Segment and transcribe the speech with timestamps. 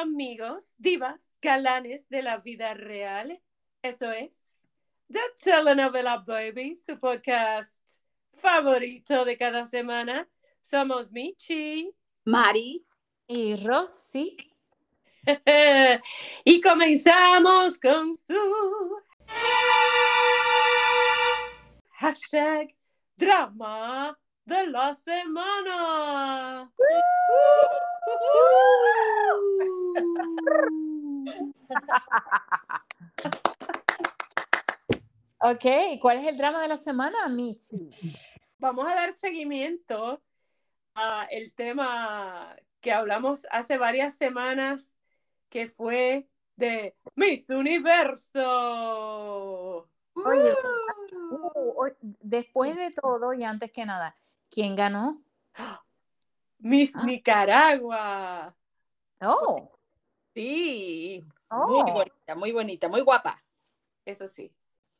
[0.00, 3.42] Amigos, divas, galanes de la vida real.
[3.82, 4.64] Esto es
[5.08, 7.82] The Telenovela Baby, su podcast
[8.34, 10.28] favorito de cada semana.
[10.62, 11.90] Somos Michi
[12.26, 12.86] Mari
[13.26, 14.36] y Rosy.
[16.44, 19.02] y comenzamos con su
[21.94, 22.72] hashtag
[23.16, 26.72] drama de la semana.
[35.40, 35.64] Ok,
[36.00, 37.90] ¿cuál es el drama de la semana, Michi?
[38.58, 40.20] Vamos a dar seguimiento
[40.94, 44.90] a el tema que hablamos hace varias semanas,
[45.48, 48.42] que fue de Miss Universo.
[50.14, 50.54] Oye,
[51.30, 51.86] uh,
[52.20, 54.14] después de todo y antes que nada,
[54.50, 55.22] ¿quién ganó?
[56.58, 57.04] Miss ah.
[57.04, 58.54] Nicaragua.
[59.20, 59.72] Oh.
[60.34, 61.24] Sí.
[61.50, 61.92] Muy oh.
[61.92, 63.42] bonita, muy bonita, muy guapa.
[64.04, 64.52] Eso sí.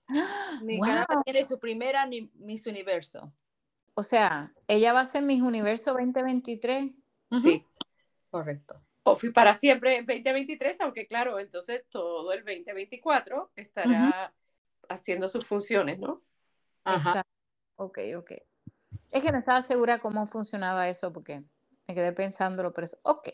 [0.63, 3.33] Nicaragua tiene su primera Miss Universo.
[3.95, 6.95] O sea, ella va a ser Miss Universo 2023.
[7.43, 7.65] Sí.
[8.31, 8.81] Correcto.
[9.03, 14.33] O fui para siempre en 2023, aunque claro, entonces todo el 2024 estará
[14.89, 16.23] haciendo sus funciones, ¿no?
[16.85, 17.23] Ajá.
[17.77, 18.33] Ok, ok.
[19.13, 21.43] Es que no estaba segura cómo funcionaba eso porque
[21.87, 23.29] me quedé pensándolo, pero es ok.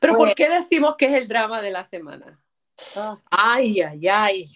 [0.00, 2.40] pero ¿por qué decimos que es el drama de la semana?
[3.30, 4.50] Ay, ay, ay.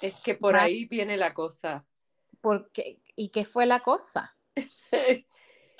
[0.00, 1.84] Es que por ahí viene la cosa.
[2.40, 4.36] Porque, ¿Y qué fue la cosa?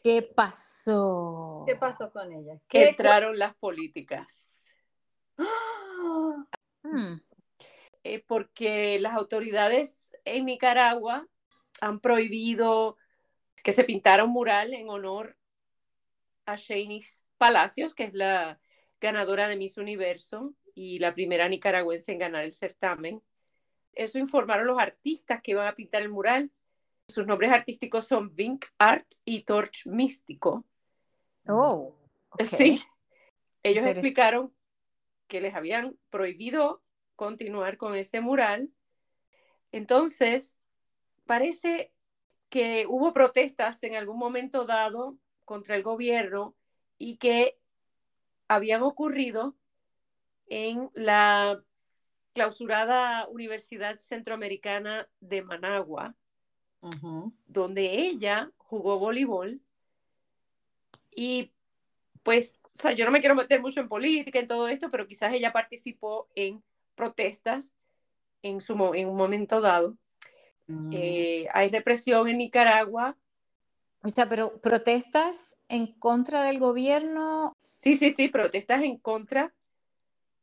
[0.02, 1.64] ¿Qué pasó?
[1.66, 2.58] ¿Qué pasó con ella?
[2.68, 4.50] Que entraron las políticas.
[6.82, 7.14] Hmm.
[8.04, 11.26] Eh, porque las autoridades en Nicaragua
[11.82, 12.96] han prohibido
[13.64, 15.36] que se pintara un mural en honor
[16.46, 18.60] a Shanice Palacios, que es la
[19.00, 23.20] ganadora de Miss Universo y la primera nicaragüense en ganar el certamen.
[23.94, 26.52] Eso informaron los artistas que iban a pintar el mural.
[27.08, 30.64] Sus nombres artísticos son Vink Art y Torch Místico.
[31.48, 31.96] Oh,
[32.38, 32.80] sí.
[33.64, 34.54] Ellos explicaron
[35.26, 36.80] que les habían prohibido
[37.16, 38.70] continuar con ese mural.
[39.72, 40.61] Entonces,
[41.26, 41.92] parece
[42.48, 46.54] que hubo protestas en algún momento dado contra el gobierno
[46.98, 47.58] y que
[48.48, 49.56] habían ocurrido
[50.46, 51.62] en la
[52.34, 56.14] clausurada Universidad Centroamericana de Managua,
[57.46, 59.60] donde ella jugó voleibol.
[61.14, 61.52] Y
[62.22, 65.06] pues, o sea, yo no me quiero meter mucho en política, en todo esto, pero
[65.06, 66.62] quizás ella participó en
[66.94, 67.74] protestas
[68.42, 69.96] en, su, en un momento dado.
[70.66, 70.90] Mm.
[70.92, 73.16] Eh, hay represión en Nicaragua.
[74.02, 77.56] O sea, pero protestas en contra del gobierno.
[77.60, 79.52] Sí, sí, sí, protestas en contra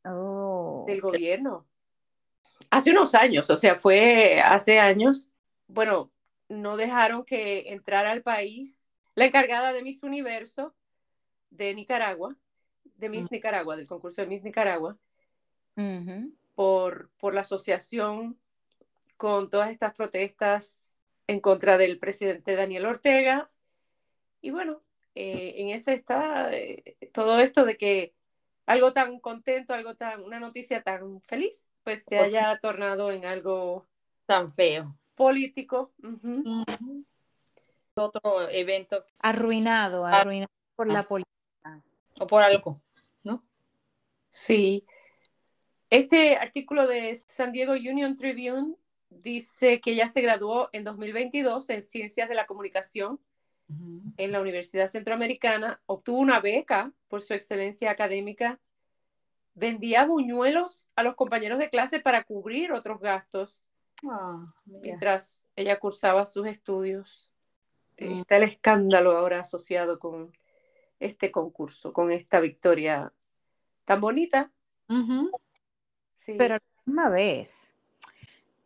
[0.04, 0.84] oh.
[0.86, 1.66] del gobierno.
[2.70, 5.28] Hace unos años, o sea, fue hace años.
[5.66, 6.10] Bueno,
[6.48, 8.80] no dejaron que entrara al país
[9.14, 10.74] la encargada de Miss Universo
[11.50, 12.36] de Nicaragua,
[12.96, 13.34] de Miss mm.
[13.34, 14.96] Nicaragua, del concurso de Miss Nicaragua,
[16.54, 18.38] por, por la asociación
[19.20, 20.94] con todas estas protestas
[21.26, 23.50] en contra del presidente Daniel Ortega.
[24.40, 24.80] Y bueno,
[25.14, 28.14] eh, en ese está eh, todo esto de que
[28.64, 33.86] algo tan contento, algo tan, una noticia tan feliz, pues se haya tornado en algo
[34.24, 34.96] tan feo.
[35.16, 35.92] Político.
[37.96, 39.04] Otro evento.
[39.18, 40.22] Arruinado, ah.
[40.22, 41.82] arruinado por la política.
[42.18, 42.74] O por algo,
[43.22, 43.44] ¿no?
[44.30, 44.86] Sí.
[45.90, 48.76] Este artículo de San Diego Union Tribune
[49.10, 53.20] dice que ella se graduó en 2022 en Ciencias de la Comunicación
[54.16, 58.58] en la Universidad Centroamericana, obtuvo una beca por su excelencia académica,
[59.54, 63.64] vendía buñuelos a los compañeros de clase para cubrir otros gastos
[64.08, 67.30] ah, mientras ella cursaba sus estudios.
[67.98, 68.18] Mm.
[68.18, 70.32] Está el escándalo ahora asociado con
[70.98, 73.12] este concurso, con esta victoria
[73.84, 74.50] tan bonita.
[76.26, 77.76] Pero a la misma vez,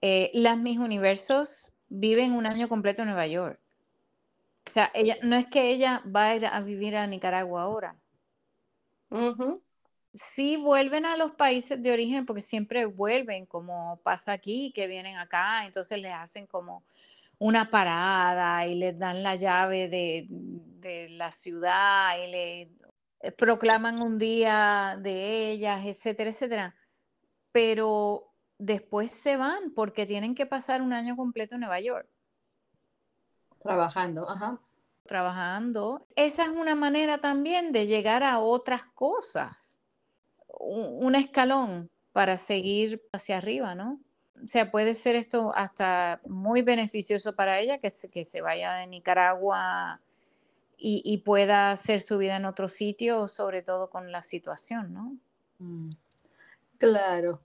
[0.06, 3.58] eh, las mis universos viven un año completo en Nueva York.
[4.68, 7.96] O sea, ella, no es que ella va a ir a vivir a Nicaragua ahora.
[10.12, 15.16] Sí vuelven a los países de origen porque siempre vuelven, como pasa aquí, que vienen
[15.16, 16.84] acá, entonces les hacen como
[17.38, 22.70] una parada y les dan la llave de, de la ciudad y le
[23.38, 26.76] proclaman un día de ellas, etcétera, etcétera.
[27.52, 32.08] Pero después se van porque tienen que pasar un año completo en Nueva York.
[33.62, 34.58] Trabajando, ajá.
[35.04, 36.06] trabajando.
[36.16, 39.80] Esa es una manera también de llegar a otras cosas,
[40.60, 44.00] un, escalón para seguir hacia arriba, ¿no?
[44.42, 48.74] O sea, puede ser esto hasta muy beneficioso para ella que se, que se vaya
[48.74, 50.00] de Nicaragua
[50.76, 55.16] y, y, pueda hacer su vida en otro sitio, sobre todo con la situación, ¿no?
[55.58, 55.90] Mm.
[56.78, 57.40] Claro,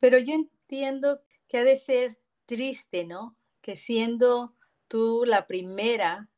[0.00, 3.36] pero yo entiendo que ha de ser triste, ¿no?
[3.60, 4.54] Que siendo
[4.88, 6.28] tú la primera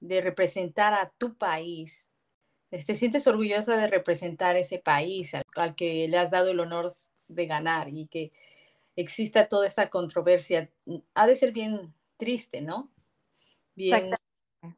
[0.00, 2.06] de representar a tu país,
[2.70, 7.46] te sientes orgullosa de representar ese país al, que le has dado el honor de
[7.46, 8.32] ganar y que
[8.94, 10.70] exista toda esta controversia.
[11.14, 12.90] Ha de ser bien triste, ¿no?
[13.74, 14.10] Bien,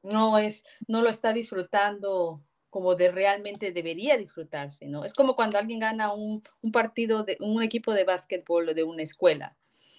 [0.02, 5.04] no es, no lo está disfrutando como de realmente debería disfrutarse, ¿no?
[5.04, 9.02] Es como cuando alguien gana un, partido de un equipo de básquetbol o de una
[9.02, 9.56] escuela.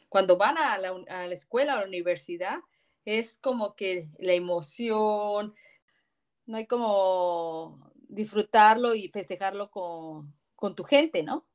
[0.10, 2.60] Cuando van a la, a la escuela o a la universidad,
[3.06, 5.54] es como que la emoción,
[6.46, 11.46] no hay como disfrutarlo y festejarlo con, con tu gente, ¿no?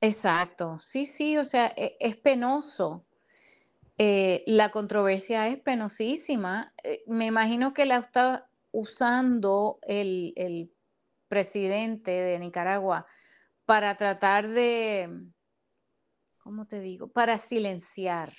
[0.00, 3.04] Exacto, sí, sí, o sea, e, es, penoso.
[3.98, 6.74] Eh, la controversia es penosísima.
[6.84, 10.70] Eh, me imagino que la está usando el, el
[11.28, 13.06] presidente de Nicaragua
[13.64, 15.08] para tratar de,
[16.36, 17.08] ¿cómo te digo?
[17.08, 18.30] Para silenciar.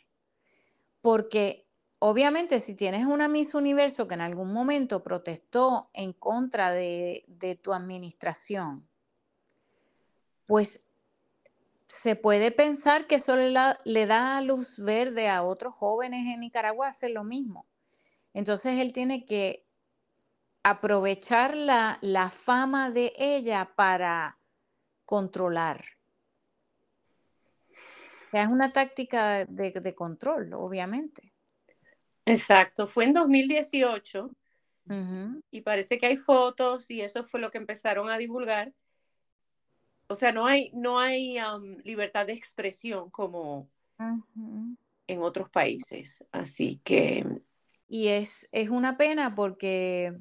[1.01, 1.68] Porque
[1.98, 7.56] obviamente si tienes una Miss Universo que en algún momento protestó en contra de, de
[7.56, 8.88] tu administración,
[10.45, 10.81] pues
[11.88, 16.92] se puede pensar que eso le, da luz verde a otros jóvenes en Nicaragua a
[16.92, 17.66] hacer lo mismo.
[18.36, 19.67] Entonces él tiene que
[20.69, 24.38] aprovechar la, la fama de ella para
[25.06, 25.84] controlar.
[28.34, 31.34] es una táctica de, control, obviamente.
[32.25, 34.30] Exacto, fue en 2018
[35.52, 38.74] y parece que hay fotos y eso fue lo que empezaron a divulgar.
[40.08, 41.38] O sea, no hay, no hay
[41.84, 46.24] libertad de expresión como en otros países.
[46.31, 47.25] Así que...
[47.90, 50.14] Y es, es una pena porque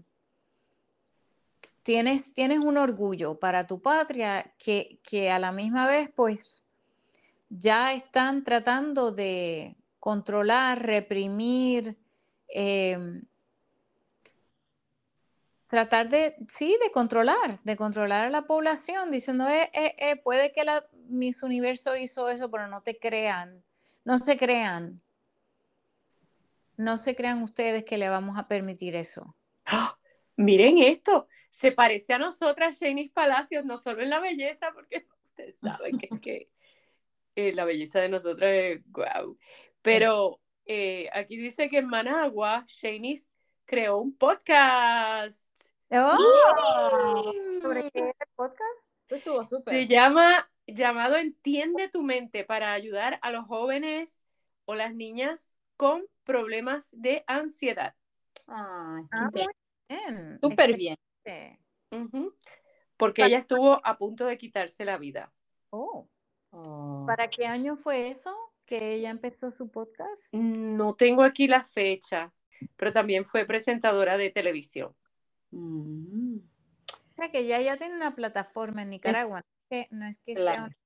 [1.86, 6.64] tienes, tienes un orgullo para tu patria que, a la misma vez, pues,
[7.48, 11.96] ya están tratando de controlar, reprimir,
[12.48, 13.22] em,
[15.68, 20.52] tratar de, sí, de controlar, de controlar a la población, diciendo, eh, eh, eh, puede
[20.52, 23.62] que la Miss Universo hizo eso, pero no te crean,
[24.04, 25.00] no se crean,
[26.76, 29.36] no se crean ustedes que le vamos a permitir eso.
[29.66, 29.96] ¡Ah!
[30.36, 35.56] Miren esto, se parece a nosotras, Shanice Palacios, no solo en la belleza, porque ustedes
[35.62, 36.50] saben que,
[37.34, 39.38] eh, la belleza de nosotras es guau.
[39.80, 43.26] Pero eh, aquí dice que en Managua, Shanice
[43.64, 45.42] creó un podcast.
[45.92, 47.32] ¡Oh!
[47.62, 48.78] ¿Sobre qué es el podcast?
[49.08, 49.72] Estuvo súper.
[49.72, 54.26] Se llama llamado Entiende tu mente para ayudar a los jóvenes
[54.66, 57.94] o las niñas con problemas de ansiedad.
[58.46, 59.46] Ay, qué
[60.42, 60.96] Súper bien.
[62.96, 65.32] Porque ella estuvo a punto de quitarse la vida.
[65.70, 66.08] Oh.
[66.50, 67.04] oh.
[67.06, 70.32] ¿Para qué año fue eso que ella empezó su podcast?
[70.32, 72.32] No tengo aquí la fecha,
[72.76, 74.94] pero también fue presentadora de televisión.
[75.50, 76.38] Mm.
[76.38, 79.44] O sea que ella ya tiene una plataforma en Nicaragua.
[79.90, 80.76] no es que sea una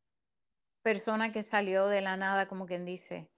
[0.83, 3.29] persona que salió de la nada, como quien dice,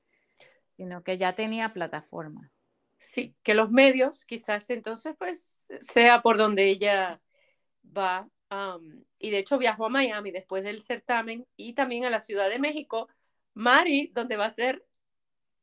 [0.77, 2.51] sino que ya tenía plataforma.
[2.99, 7.21] Sí, que los medios quizás entonces pues sea por donde ella
[7.97, 8.29] va.
[9.19, 12.59] y de hecho viajó a Miami después del certamen y también a la Ciudad de
[12.59, 13.09] México,
[13.55, 14.85] Mari, donde va a ser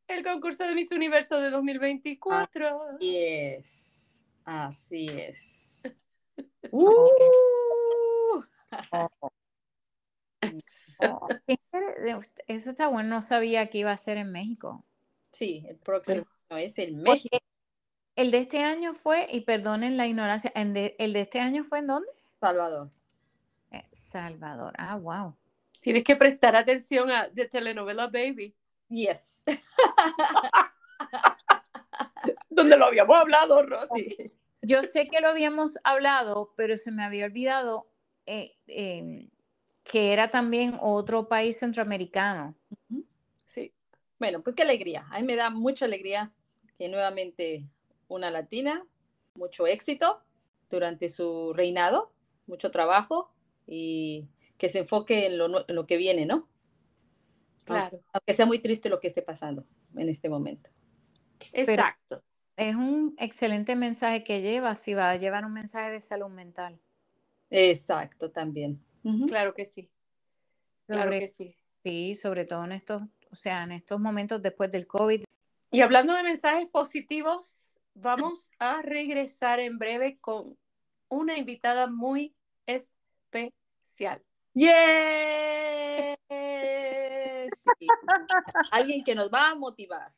[0.08, 2.96] el concurso de Miss Universo de 2024.
[2.96, 5.84] Así es, así es.
[6.72, 7.10] uh.
[12.48, 14.86] Eso está bueno, no sabía que iba a ser en México.
[15.32, 17.38] Sí, el próximo es el México.
[18.20, 21.88] El de este año fue, y perdonen la ignorancia, ¿el de, este año fue en
[21.88, 22.10] dónde?
[22.42, 22.90] Salvador.
[23.72, 25.38] Eh, Salvador, ah, wow.
[25.80, 28.54] Tienes que prestar atención a The Telenovela Baby.
[28.90, 29.42] Yes.
[32.50, 34.34] Donde lo habíamos hablado, Rosy.
[34.64, 37.88] Yo sé que lo habíamos hablado, pero se me había olvidado
[38.26, 39.30] eh, em,
[39.86, 42.54] que era también otro país centroamericano.
[43.54, 43.74] Sí.
[44.20, 45.08] Bueno, pues qué alegría.
[45.10, 46.34] A mí me da mucha alegría
[46.78, 47.64] que nuevamente
[48.10, 48.86] una latina,
[49.36, 50.22] mucho éxito
[50.70, 52.12] durante su reinado,
[52.46, 53.32] mucho trabajo
[53.66, 56.50] y que se enfoque en lo, que viene, ¿no?
[57.64, 58.02] Claro.
[58.12, 60.70] Aunque, sea muy triste lo que esté pasando en este momento.
[61.54, 62.22] Exacto.
[62.58, 66.80] es un excelente mensaje que lleva, si va a llevar un mensaje de salud mental.
[67.50, 68.84] Exacto, también.
[69.28, 69.90] Claro que sí.
[70.88, 71.56] Claro que sí.
[71.84, 75.24] Sí, sobre todo en estos, o sea, en estos momentos después del COVID.
[75.72, 77.59] Y hablando de mensajes positivos,
[77.94, 80.58] vamos a regresar en breve con
[81.10, 84.24] una invitada muy especial.
[84.54, 86.18] ¡Yes!
[88.72, 90.12] Alguien que nos va a motivar.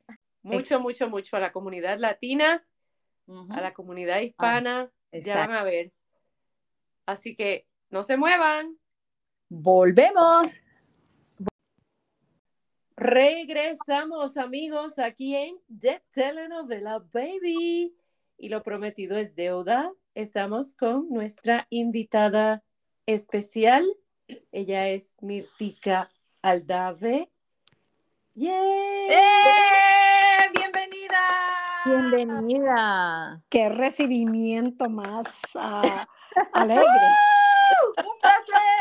[0.44, 2.66] Mucho, mucho, mucho a la comunidad latina,
[3.50, 5.92] a la comunidad ah, hispana, ya van a ver.
[7.06, 8.78] Así que no se muevan.
[9.50, 10.52] Volvemos.
[13.02, 17.96] Regresamos, amigos, aquí en The Telenovela Baby.
[18.38, 19.92] Y lo prometido es deuda.
[20.14, 22.62] Estamos con nuestra invitada
[23.08, 23.88] especial.
[24.52, 26.10] Ella es Mirtika
[26.44, 27.32] Aldave.
[28.36, 29.10] ¡Eh!
[30.54, 32.14] ¡Bienvenida!
[32.14, 33.42] Bienvenida.
[33.50, 36.08] Qué recibimiento más ah,
[36.54, 36.86] alegre.
[37.98, 38.81] ¡Un placer!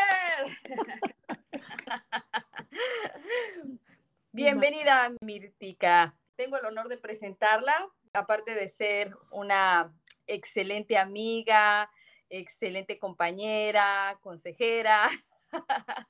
[4.42, 6.16] Bienvenida, Mirtika.
[6.35, 7.75] Tengo el honor de presentarla,
[8.14, 9.94] aparte de ser una
[10.26, 11.90] excelente amiga,
[12.30, 15.11] excelente compañera, consejera.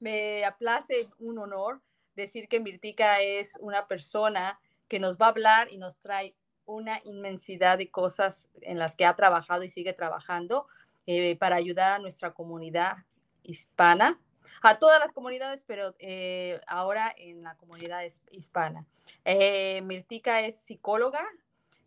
[0.00, 1.82] Me aplace un honor
[2.14, 7.02] decir que Mirtika es una persona que nos va a hablar y nos trae una
[7.04, 10.66] inmensidad de cosas en las que ha trabajado y sigue trabajando
[11.04, 13.04] eh, para ayudar a nuestra comunidad
[13.42, 14.18] hispana,
[14.62, 18.86] a todas las comunidades, pero eh, ahora en la comunidad hispana.
[19.24, 21.24] Eh, Mirtika es psicóloga,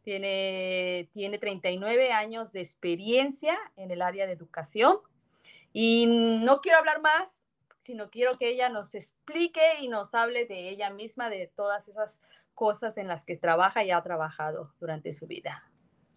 [0.04, 5.00] tiene, tiene 39 años de experiencia en el área de educación
[5.74, 7.42] y no quiero hablar más,
[7.82, 12.22] sino quiero que ella nos explique y nos hable de ella misma, de todas esas
[12.54, 15.64] cosas en las que trabaja y ha trabajado durante su vida.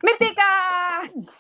[0.02, 0.42] ¡Mirtica!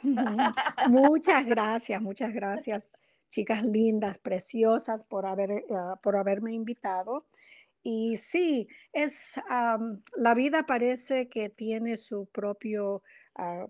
[0.88, 2.92] muchas gracias, muchas gracias,
[3.32, 5.64] chicas lindas, preciosas, por, haber, eh,
[6.02, 7.26] por haberme invitado.
[7.82, 9.32] Y sí, es,
[10.16, 13.02] la vida parece que tiene su propio
[13.34, 13.66] ah,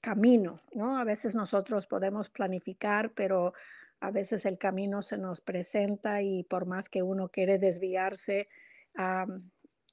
[0.00, 0.96] camino, ¿no?
[0.96, 3.52] A veces nosotros podemos planificar, pero
[4.00, 8.48] a veces el camino se nos presenta y por más que uno quiere desviarse,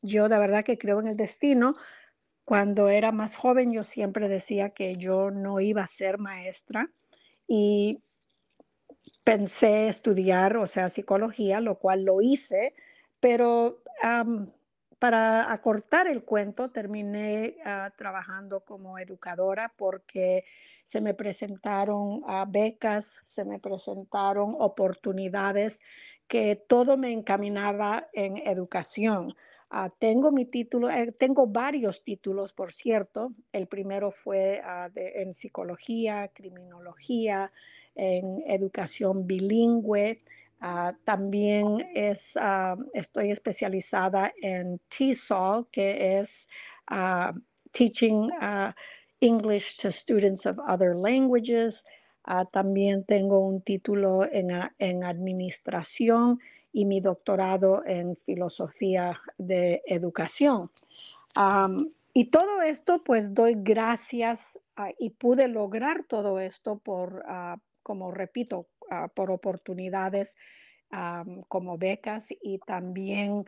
[0.02, 1.76] yo de verdad que creo en el destino.
[2.46, 6.90] Cuando era más joven yo siempre decía que yo no iba a ser maestra
[7.48, 8.02] y
[9.28, 12.74] pensé estudiar, o sea, psicología, lo cual lo hice,
[13.20, 13.84] pero
[15.00, 20.46] para acortar el cuento terminé ah, trabajando como educadora porque
[20.86, 25.82] se me presentaron uh, becas, se me presentaron oportunidades
[26.30, 29.36] que todo me encaminaba en educación.
[29.70, 33.34] Ah, tengo mi título, eh, tengo varios títulos, por cierto.
[33.52, 37.52] El primero fue ah, en psicología, criminología,
[37.98, 40.18] en educación bilingüe.
[40.60, 42.34] Ah, también es,
[42.94, 46.48] estoy especializada en TESOL, que es
[47.72, 48.30] Teaching
[49.20, 51.84] English to Students of Other Languages.
[52.52, 54.50] también tengo un título en,
[54.80, 56.40] en administración
[56.74, 60.70] y mi doctorado en filosofía de educación.
[62.14, 64.60] y todo esto, pues doy gracias
[65.00, 70.36] y pude lograr todo esto por, ah, como repito, ah, por oportunidades
[71.50, 73.46] como becas y también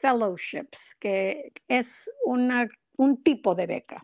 [0.00, 2.68] fellowships, que es una,
[2.98, 4.02] un tipo de beca.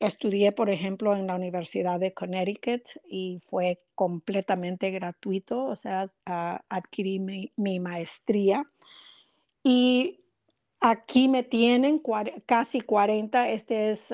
[0.00, 6.06] Estudié, por ejemplo, en la Universidad de Connecticut y fue completamente gratuito, o sea,
[6.68, 8.64] adquirí mi, maestría.
[9.62, 10.18] Y
[10.80, 12.00] aquí me tienen
[12.46, 14.10] casi 40, este es,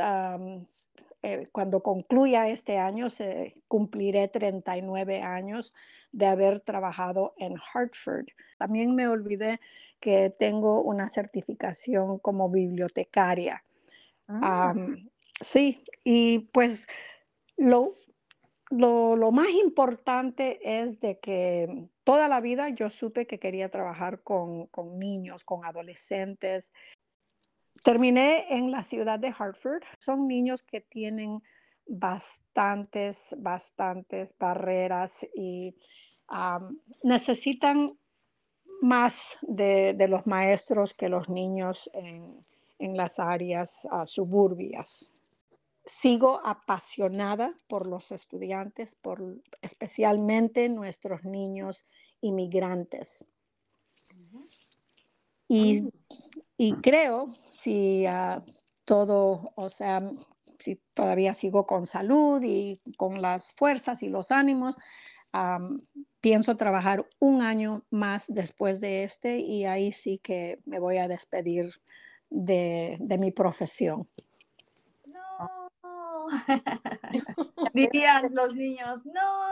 [1.26, 5.74] eh, cuando concluya este año, se, cumpliré 39 años
[6.12, 8.26] de haber trabajado en Hartford.
[8.58, 9.58] También me olvidé
[9.98, 13.64] que tengo una certificación como bibliotecaria.
[14.28, 14.72] Ah.
[15.40, 16.86] Sí, y pues
[17.56, 17.94] lo,
[18.70, 24.68] lo, más importante es de que toda la vida yo supe que quería trabajar con,
[24.94, 26.72] niños, con adolescentes.
[27.82, 29.82] Terminé en la ciudad de Hartford.
[29.98, 31.42] Son niños que tienen
[31.86, 35.74] bastantes, bastantes barreras y
[37.02, 37.96] necesitan
[38.80, 42.40] más de, los maestros que los niños en,
[42.96, 45.10] las áreas uh, suburbias
[45.86, 49.22] sigo apasionada por los estudiantes, por
[49.62, 51.86] especialmente nuestros niños
[52.20, 53.24] inmigrantes.
[55.48, 58.42] Y, creo, si, ah,
[58.84, 60.02] todo, o sea,
[60.58, 64.78] si todavía sigo con salud y con las fuerzas y los ánimos,
[66.20, 71.08] pienso trabajar un año más después de este y ahí sí que me voy a
[71.08, 71.70] despedir
[72.30, 74.08] de, mi profesión.
[75.06, 76.26] No,
[77.74, 79.46] dirían los niños, no.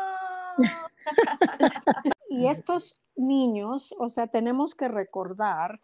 [2.35, 5.81] y estos niños, o sea, tenemos que recordar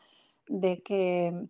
[0.46, 1.48] de que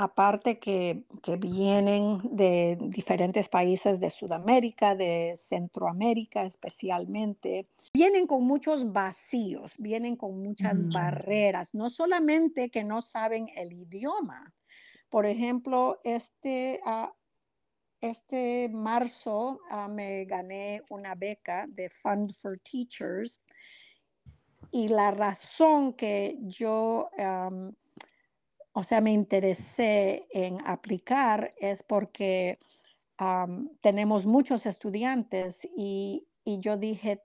[0.00, 1.04] aparte que,
[1.38, 10.42] vienen de diferentes países de Sudamérica, de Centroamérica especialmente, vienen con muchos vacíos, vienen con
[10.42, 10.92] muchas mm.
[10.92, 14.54] barreras, no solamente que no saben el idioma.
[15.10, 17.12] Por ejemplo, este, ah,
[18.00, 23.42] este marzo ah, me gané una beca de Fund for Teachers
[24.70, 27.10] y la razón que yo
[28.72, 32.58] o sea, me interesé en aplicar es porque
[33.80, 37.22] tenemos muchos estudiantes y, yo dije,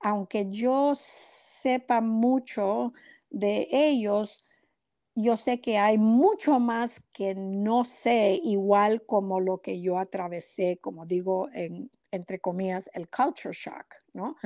[0.00, 2.92] aunque yo sepa mucho
[3.30, 4.44] de ellos,
[5.14, 10.78] yo sé que hay mucho más que no sé, igual como lo que yo atravesé,
[10.80, 14.36] como digo, en, entre comillas, el culture shock, ¿no?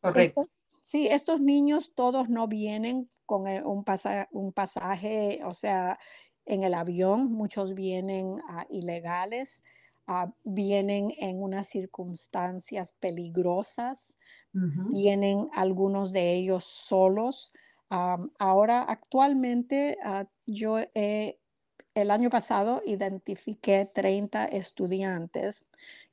[0.00, 0.48] Correcto.
[0.86, 3.84] Sí, estos niños todos no vienen con un,
[4.30, 5.98] un pasaje, o sea,
[6.44, 9.64] en el avión, muchos vienen ah, ilegales,
[10.06, 14.16] ah, vienen en unas circunstancias peligrosas,
[14.52, 17.52] vienen algunos de ellos solos.
[17.90, 19.98] ahora, actualmente,
[20.46, 25.64] yo el año pasado identifiqué 30 estudiantes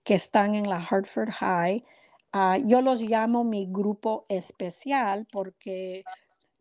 [0.03, 1.85] que están en la Hartford High.
[2.63, 6.03] Yo los llamo mi grupo especial porque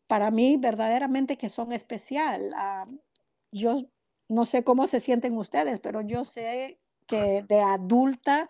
[0.07, 2.53] para mí verdaderamente que son especial.
[2.57, 2.85] Ah,
[3.51, 3.83] yo
[4.29, 8.49] no sé cómo se sienten ustedes, pero yo sé que de adulta,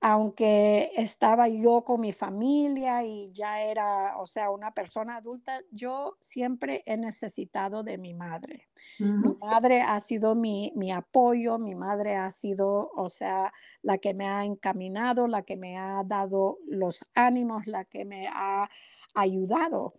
[0.00, 6.16] aunque estaba yo con mi familia y ya era, o sea, una persona adulta, yo
[6.20, 8.68] siempre he necesitado de mi madre.
[8.98, 14.14] Mi madre ha sido mi, mi, apoyo, mi madre ha sido, o sea, la que
[14.14, 18.70] me ha encaminado, la que me ha dado los ánimos, la que me ha
[19.14, 19.94] ayudado.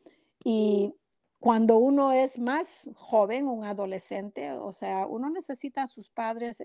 [0.45, 0.95] Y
[1.39, 6.61] cuando uno es más joven, un adolescente, o sea, uno necesita a sus padres,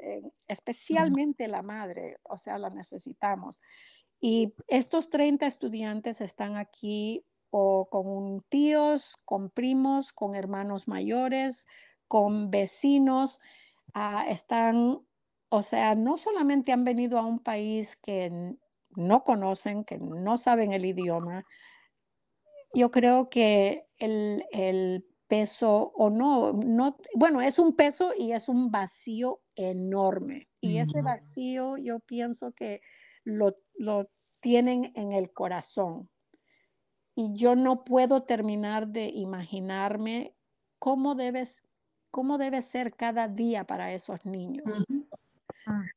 [0.49, 3.61] especialmente la madre, o sea, la necesitamos.
[4.21, 11.69] Y estos 30 estudiantes están aquí o con tíos, con primos, con hermanos mayores,
[12.09, 13.41] con vecinos,
[13.93, 14.99] ah, están,
[15.51, 18.57] o sea, no solamente han venido a un país que
[18.97, 21.45] no conocen, que no saben el idioma,
[22.75, 28.71] yo creo que el, peso o no, no, bueno, es un peso y es un
[28.71, 30.49] vacío enorme.
[30.61, 32.83] Y ese vacío yo pienso que
[33.25, 33.57] lo,
[34.41, 36.11] tienen en el corazón.
[37.15, 40.35] Y yo no puedo terminar de imaginarme
[40.79, 41.63] cómo, debes,
[42.11, 44.65] cómo debe ser cada día para esos niños.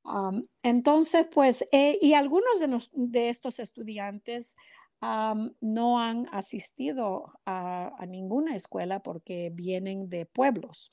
[0.05, 0.31] Ah.
[0.63, 4.55] entonces, pues, eh, y algunos de, de estos estudiantes
[5.01, 10.91] no han asistido a, ninguna escuela porque vienen de pueblos.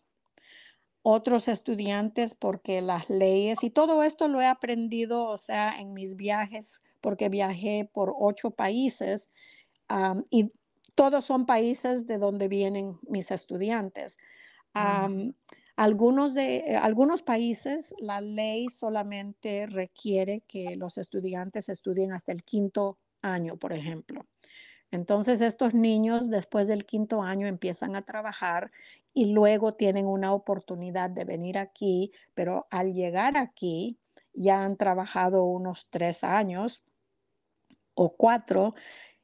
[1.02, 6.16] Otros estudiantes porque las leyes y todo esto lo he aprendido, o sea, en mis
[6.16, 9.30] viajes, porque viajé por ocho países
[10.30, 10.50] y
[10.94, 14.16] todos son países de donde vienen mis estudiantes.
[15.76, 22.98] algunos, de, algunos países, la ley solamente requiere que los estudiantes estudien hasta el quinto
[23.24, 24.26] año, por ejemplo.
[24.90, 28.70] Entonces estos niños después del quinto año empiezan a trabajar
[29.12, 33.98] y luego tienen una oportunidad de venir aquí, pero al llegar aquí
[34.32, 36.84] ya han trabajado unos tres años
[37.94, 38.74] o cuatro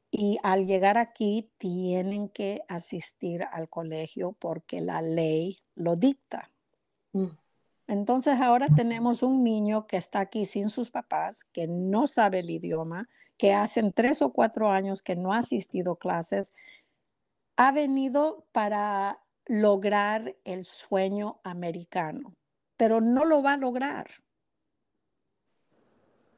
[0.09, 6.51] y al llegar aquí tienen que asistir al colegio porque la ley lo dicta.
[7.13, 7.27] Mm.
[7.91, 12.49] Entonces ahora tenemos un niño que está aquí sin sus papás, que no sabe el
[12.49, 16.53] idioma, que hacen tres o cuatro años que no ha asistido a clases,
[17.57, 22.33] ha venido para lograr el sueño americano,
[22.77, 24.09] pero no lo va a lograr.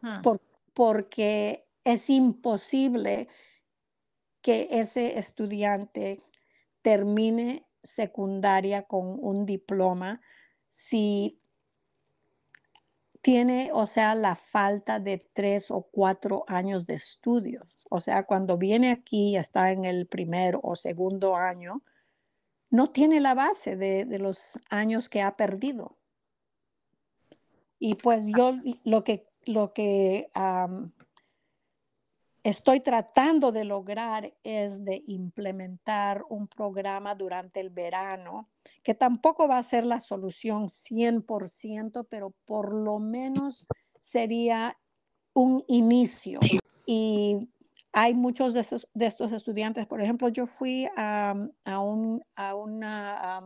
[0.02, 0.22] Hmm.
[0.74, 3.28] porque es imposible
[4.42, 6.20] que ese estudiante
[6.82, 10.20] termine secundaria con un diploma
[10.68, 11.40] si
[13.24, 17.88] tiene, o sea, la falta de tres o cuatro años de estudios.
[17.90, 21.82] O sea, cuando viene aquí está en el primer o segundo año,
[22.70, 25.98] no tiene la base de, los años que ha perdido.
[27.80, 30.30] Y pues yo lo que, lo que
[32.44, 38.50] estoy tratando de lograr es de implementar un programa durante el verano,
[38.84, 43.66] que tampoco va a ser la solución 100%, pero por lo menos
[44.00, 44.78] sería
[45.34, 46.40] un inicio.
[46.86, 47.50] Y
[47.94, 48.66] hay muchos de,
[49.06, 51.36] estos estudiantes, por ejemplo, yo fui a,
[51.80, 53.44] un, a una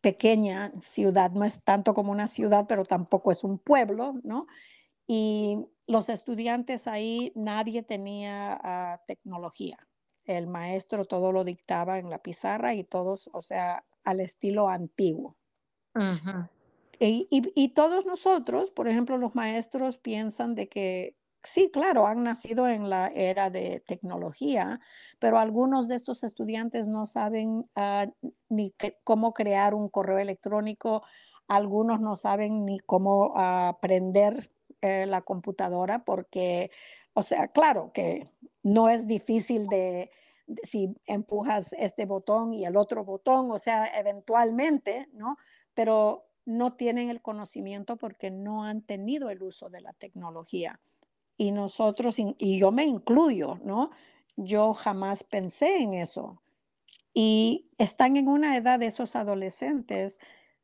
[0.00, 4.46] pequeña ciudad, no es tanto como una ciudad, pero tampoco es un pueblo, ¿no?
[5.06, 9.78] Y los estudiantes ahí, nadie tenía ah, tecnología.
[10.24, 15.36] El maestro todo lo dictaba en la pizarra y todos, o sea, al estilo antiguo.
[16.98, 22.68] y, y, todos nosotros, por ejemplo, los maestros piensan de que sí, claro, han nacido
[22.68, 24.80] en la era de tecnología,
[25.18, 28.06] pero algunos de estos estudiantes no saben ah,
[28.48, 31.02] ni cómo crear un correo electrónico,
[31.48, 36.70] algunos no saben ni cómo aprender eh, la computadora porque,
[37.14, 38.28] o sea, claro que
[38.62, 40.10] no es difícil de,
[40.62, 45.36] si empujas este botón y el otro botón, o sea, eventualmente, ¿no?
[45.74, 50.80] Pero no tienen el conocimiento porque no han tenido el uso de la tecnología
[51.36, 53.90] y nosotros, y yo me incluyo, ¿no?
[54.36, 56.42] Yo jamás pensé en eso.
[57.14, 60.18] Y están en una edad de esos adolescentes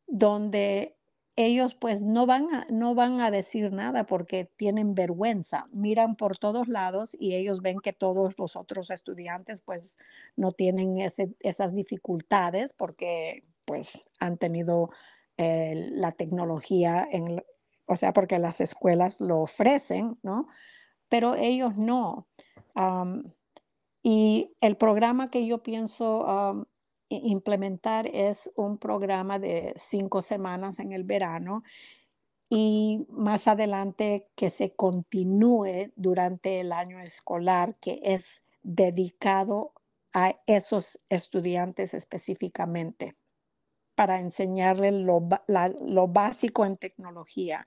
[0.06, 0.97] donde
[1.40, 6.36] ellos pues no van a, no van a decir nada porque tienen vergüenza, miran por
[6.36, 9.98] todos lados y ellos ven que todos los otros estudiantes pues
[10.34, 14.90] no tienen ese, esas dificultades porque pues han tenido
[15.36, 17.40] eh, la tecnología en,
[17.86, 20.48] o sea, porque las escuelas lo ofrecen, ¿no?
[21.08, 22.26] Pero ellos no.
[24.02, 26.66] y el programa que yo pienso
[27.08, 31.62] implementar es un programa de cinco semanas en el verano
[32.50, 39.72] y más adelante que se continúe durante el año escolar, que es dedicado
[40.14, 43.16] a esos estudiantes específicamente
[43.94, 45.20] para enseñarles lo,
[46.08, 47.66] básico en tecnología,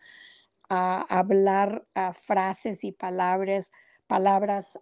[0.69, 3.71] a hablar frases y palabras,
[4.07, 4.79] palabras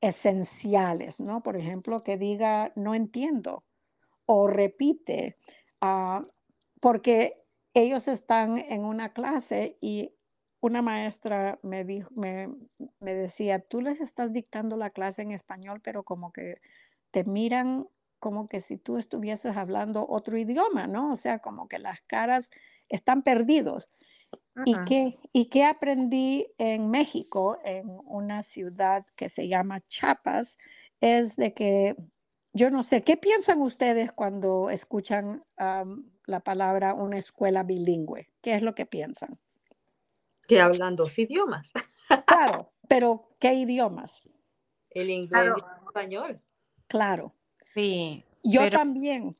[0.00, 1.42] esenciales, ¿no?
[1.42, 3.64] Por ejemplo, que diga no entiendo
[4.26, 5.36] o repite,
[5.80, 6.22] ah,
[6.80, 7.42] porque
[7.74, 10.14] ellos están en una clase y
[10.60, 12.48] una maestra me, dijo, me,
[13.00, 16.60] decía, tú les estás dictando la clase en español, pero como que
[17.10, 21.12] te miran como que si tú estuvieses hablando otro idioma, ¿no?
[21.12, 22.50] O sea, como que las caras
[22.90, 23.88] están perdidos.
[24.64, 30.58] ¿Y, qué, ¿Y qué aprendí en México, en una ciudad que se llama Chiapas?
[31.00, 31.96] Es de que,
[32.52, 38.30] yo no sé, ¿qué piensan ustedes cuando escuchan la palabra una escuela bilingüe?
[38.40, 39.36] ¿Qué es lo que piensan?
[40.46, 41.72] Que hablan dos idiomas.
[42.26, 44.22] Claro, pero ¿qué idiomas?
[44.90, 46.42] El inglés y el español.
[46.88, 47.34] Claro.
[47.74, 48.24] Sí.
[48.42, 49.36] Yo también.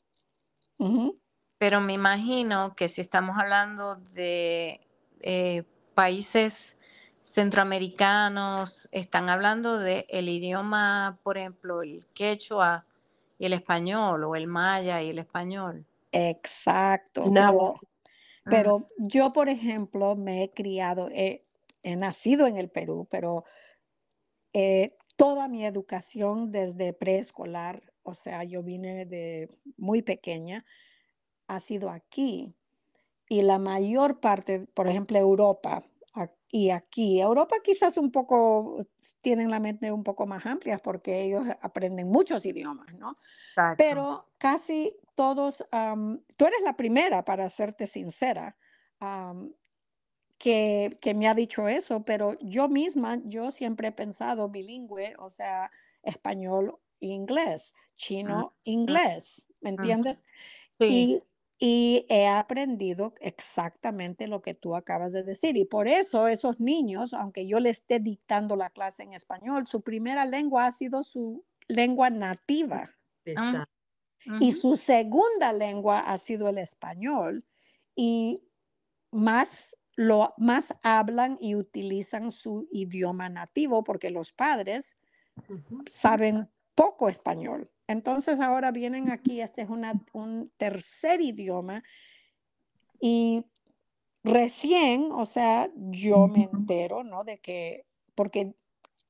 [1.58, 4.80] Pero me imagino que si estamos hablando de
[5.22, 6.76] eh, países
[7.20, 12.86] centroamericanos, están hablando del el idioma, por ejemplo, el quechua
[13.38, 15.86] y el español, o el maya y el español.
[16.12, 17.24] Exacto.
[17.26, 17.74] No.
[18.44, 21.44] Pero, yo, por ejemplo, me he criado, he,
[21.84, 23.44] nacido en el Perú, pero
[24.52, 30.64] eh, toda mi educación desde preescolar o sea, yo vine de muy pequeña,
[31.46, 32.54] ha sido aquí.
[33.30, 35.84] Y la mayor parte, por ejemplo, Europa
[36.52, 38.80] y aquí, Europa quizás un poco,
[39.20, 43.14] tienen la mente un poco más amplia porque ellos aprenden muchos idiomas, ¿no?
[43.78, 45.64] Pero casi todos,
[46.36, 48.56] tú eres la primera, para serte sincera,
[50.38, 55.30] que, que me ha dicho eso, pero yo misma, yo siempre he pensado bilingüe, o
[55.30, 55.70] sea,
[56.02, 60.24] español inglés, chino, inglés, ¿me entiendes?
[60.80, 60.86] Sí.
[60.88, 61.22] Y,
[61.60, 65.56] he aprendido exactamente lo que tú acabas de decir.
[65.58, 69.82] Y por eso esos niños, aunque yo les esté dictando la clase en español, su
[69.82, 72.90] primera lengua ha sido su lengua nativa.
[73.36, 73.68] Ah,
[74.40, 77.44] y su segunda lengua ha sido el español.
[77.94, 78.42] Y
[79.10, 84.96] más lo más hablan y utilizan su idioma nativo porque los padres
[85.90, 87.70] saben poco español.
[87.90, 91.82] Entonces ahora vienen aquí, este es un tercer idioma
[93.00, 93.44] y
[94.22, 97.24] recién, o sea, yo me entero, ¿no?
[97.24, 98.54] De que, porque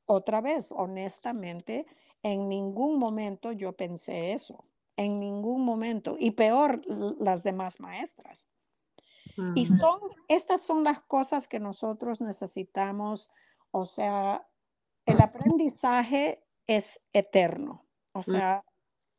[0.06, 1.86] otra vez, honestamente,
[2.22, 4.64] en ningún momento yo pensé eso,
[4.96, 6.80] en ningún momento, y peor
[7.18, 8.48] las demás maestras.
[9.54, 13.30] Y son, estas son las cosas que nosotros necesitamos,
[13.70, 14.46] o sea,
[15.06, 18.64] el aprendizaje es eterno, o sea,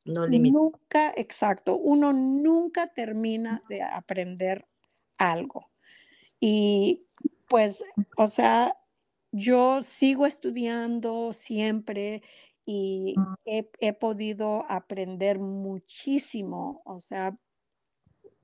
[0.05, 4.67] no nunca, exacto, uno nunca termina de aprender
[5.17, 5.69] algo.
[6.39, 7.05] Y
[7.47, 7.83] pues,
[8.17, 8.77] o sea,
[9.31, 12.23] yo sigo estudiando siempre
[12.65, 17.37] y he, he, podido aprender muchísimo, o sea,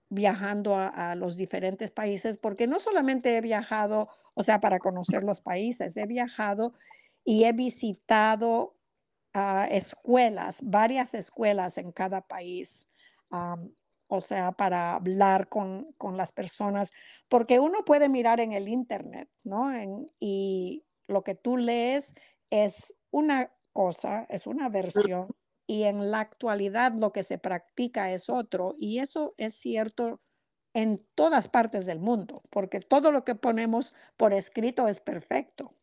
[0.10, 5.42] viajando a, los diferentes países, porque no solamente he viajado, o sea, para conocer los
[5.42, 6.74] países, he viajado
[7.24, 8.77] y he visitado
[9.70, 12.88] escuelas, varias escuelas en cada país.
[14.10, 16.92] o sea, para hablar con, con, las personas,
[17.28, 19.70] porque uno puede mirar en el Internet, ¿no?
[20.20, 22.14] y lo que tú lees
[22.50, 25.28] es una cosa, es una versión,
[25.68, 30.22] y en la actualidad lo que se practica es otro, y eso es cierto
[30.74, 35.74] en todas partes del mundo, porque todo lo que ponemos por escrito es perfecto.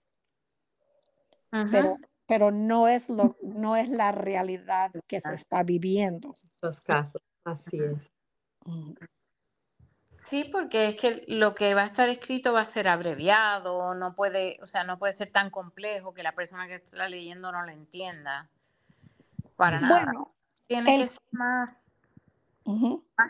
[1.71, 6.37] Pero, pero no, es lo, no es la realidad que se está viviendo.
[6.63, 8.11] Los casos, así es.
[8.65, 8.93] Mm.
[10.25, 14.15] Sí, porque es que lo que va a estar escrito va a ser abreviado, no
[14.15, 17.63] puede, o sea, no puede ser tan complejo que la persona que está leyendo no
[17.63, 18.49] lo entienda.
[19.57, 20.13] Para nada.
[20.67, 21.77] Tiene que ser más,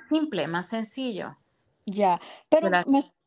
[0.08, 1.36] simple, más sencillo.
[1.84, 2.70] Ya, pero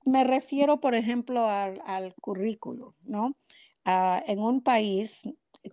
[0.06, 3.36] me, refiero, por ejemplo, al, currículo, ¿no?
[3.84, 5.24] Ah, en un país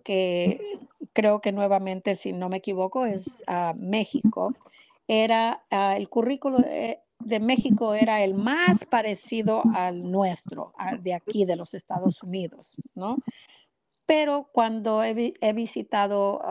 [0.01, 0.79] que
[1.13, 4.53] creo que nuevamente, si no me equivoco, es ah, México,
[5.07, 11.45] era ah, el currículo eh, de México era el más parecido al nuestro, de aquí
[11.45, 13.17] de los Estados Unidos, ¿no?
[14.05, 16.41] Pero cuando he, visitado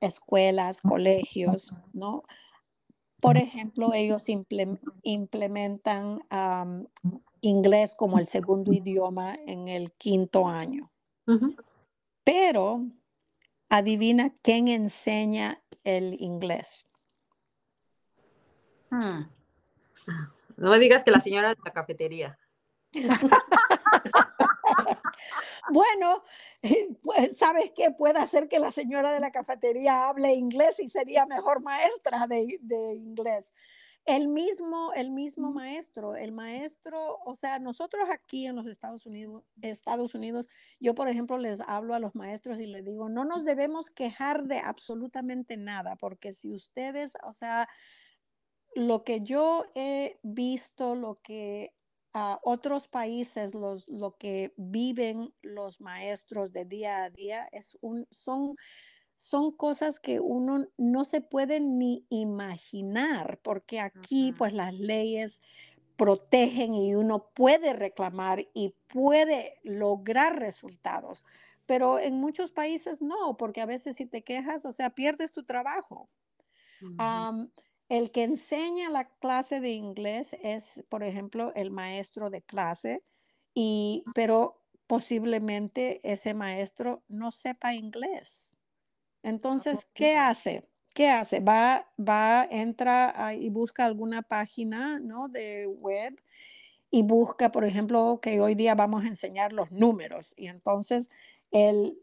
[0.00, 2.22] escuelas, colegios, ¿no?
[3.20, 4.26] Por ejemplo, ellos
[5.02, 6.20] implementan
[7.42, 10.90] inglés como el segundo idioma en el quinto año.
[12.24, 12.86] Pero
[13.68, 16.86] adivina quién enseña el inglés.
[18.90, 19.24] Hmm.
[20.56, 22.38] No me digas que la señora de la cafetería.
[25.70, 26.22] bueno,
[27.02, 27.90] pues, ¿sabes qué?
[27.90, 32.58] Puede hacer que la señora de la cafetería hable inglés y sería mejor maestra de,
[32.60, 33.52] de inglés.
[34.06, 39.44] El mismo, el mismo maestro, el maestro, o sea, nosotros aquí en los Estados Unidos,
[39.62, 40.46] Estados Unidos,
[40.78, 44.44] yo por ejemplo les hablo a los maestros y les digo, no nos debemos quejar
[44.44, 47.66] de absolutamente nada, porque si ustedes, o sea,
[48.74, 51.72] lo que yo he visto, lo que
[52.12, 58.06] a otros países, los, lo que viven los maestros de día a día, es un,
[58.10, 58.54] son
[59.16, 65.40] son cosas que uno no se puede ni imaginar, porque aquí pues las leyes
[65.96, 71.24] protegen y uno puede reclamar y puede lograr resultados.
[71.66, 75.44] Pero en muchos países no, porque a veces si te quejas, o sea, pierdes tu
[75.44, 76.10] trabajo.
[77.88, 83.04] el que enseña la clase de inglés es, por ejemplo, el maestro de clase,
[83.54, 88.53] y, pero posiblemente ese maestro no sepa inglés.
[89.24, 90.68] Entonces, ¿qué hace?
[90.94, 91.40] ¿Qué hace?
[91.40, 95.28] Va, va, entra y busca alguna página, ¿no?
[95.28, 96.20] De web
[96.90, 100.34] y busca, por ejemplo, que hoy día vamos a enseñar los números.
[100.36, 101.08] Y entonces
[101.50, 101.98] él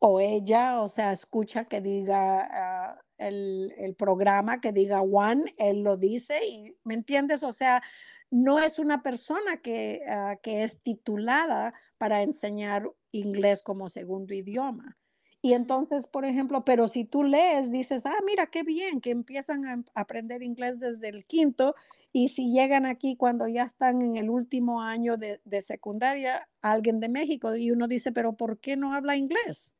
[0.00, 5.96] o ella, o sea, escucha que diga ah, el, programa, que diga one, él lo
[5.96, 7.44] dice y, ¿me entiendes?
[7.44, 7.82] O sea,
[8.30, 14.98] no es una persona que, ah, que es titulada para enseñar inglés como segundo idioma.
[15.44, 19.64] Y entonces, por ejemplo, pero si tú lees, dices, ah, mira, qué bien, que empiezan
[19.66, 21.74] a aprender inglés desde el quinto
[22.12, 27.08] y si llegan aquí cuando ya están en el último año de, secundaria, alguien de
[27.08, 29.76] México, y uno dice, pero ¿por qué no habla inglés?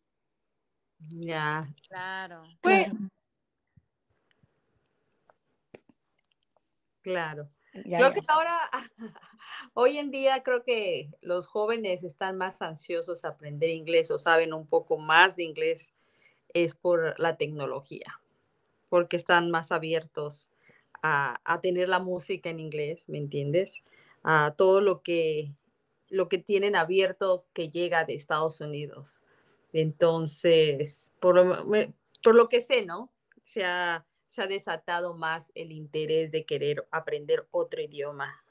[1.11, 1.73] Ya.
[1.89, 2.43] Claro.
[2.61, 2.89] Pues
[7.03, 7.49] claro.
[7.73, 8.71] Creo que ahora,
[9.75, 14.53] hoy en día creo que los jóvenes están más ansiosos a aprender inglés o saben
[14.53, 15.91] un poco más de inglés
[16.53, 18.21] es por la tecnología,
[18.91, 20.49] porque están más abiertos
[21.03, 23.83] a, tener la música en inglés, ¿me entiendes?
[24.23, 25.53] A todo lo que,
[26.09, 29.23] lo que tienen abierto que llega de Estados Unidos.
[29.73, 31.67] Entonces, por lo,
[32.23, 33.11] por lo que sé, ¿no?
[33.37, 38.43] O sea, se ha desatado más el interés de querer aprender otro idioma.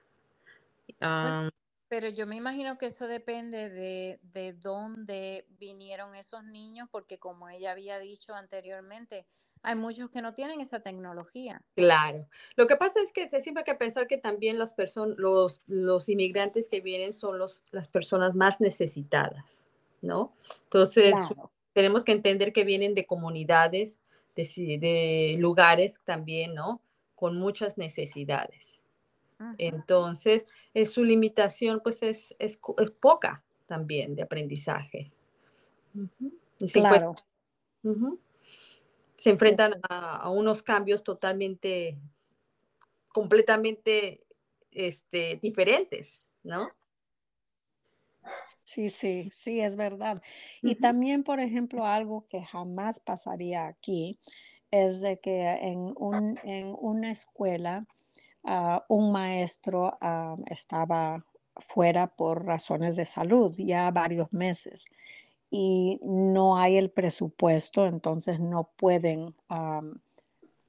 [1.87, 7.49] pero yo me imagino que eso depende de, de dónde vinieron esos niños, porque como
[7.49, 9.25] ella había dicho anteriormente,
[9.63, 11.63] hay muchos que no tienen esa tecnología.
[11.75, 12.27] Claro.
[12.55, 16.09] Lo que pasa es que siempre hay que pensar que también las personas, los, los
[16.09, 19.65] inmigrantes que vienen son los, las personas más necesitadas,
[20.01, 20.35] ¿no?
[20.65, 21.15] Entonces,
[21.73, 23.97] tenemos que entender que vienen de comunidades,
[24.35, 26.81] de, de lugares también, ¿no?
[27.15, 28.81] Con muchas necesidades.
[29.57, 32.59] Entonces, es, su limitación pues es, es,
[32.99, 35.11] poca también de aprendizaje.
[36.71, 37.15] Claro.
[39.15, 41.97] Se enfrentan a, unos cambios totalmente,
[43.09, 44.19] completamente
[44.71, 46.71] este, diferentes, ¿no?
[48.63, 50.21] Sí, sí, sí, es verdad.
[50.61, 54.19] Y también, por ejemplo, algo que jamás pasaría aquí
[54.69, 57.85] es de que en, un, en una escuela
[58.43, 61.23] Ah, un maestro ah, estaba
[61.57, 64.85] fuera por razones de salud ya varios meses
[65.51, 69.35] y no hay el presupuesto, entonces no pueden,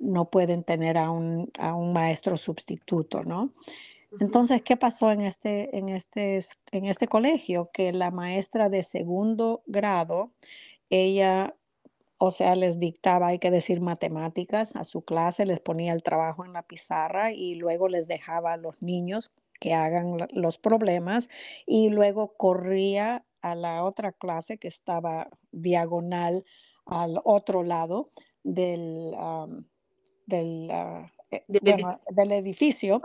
[0.00, 3.52] no pueden tener a un, a un, maestro sustituto, ¿no?
[4.20, 7.70] Entonces, ¿qué pasó en este, en, este, en este colegio?
[7.72, 10.32] Que la maestra de segundo grado,
[10.90, 11.54] ella
[12.24, 16.44] o sea, les dictaba, hay que decir, matemáticas a su clase, les ponía el trabajo
[16.44, 21.28] en la pizarra y luego les dejaba a los niños que hagan los problemas
[21.66, 26.44] y luego corría a la otra clase que estaba diagonal
[26.86, 28.10] al otro lado
[28.44, 29.16] del,
[30.26, 33.02] del, ah, eh, del edificio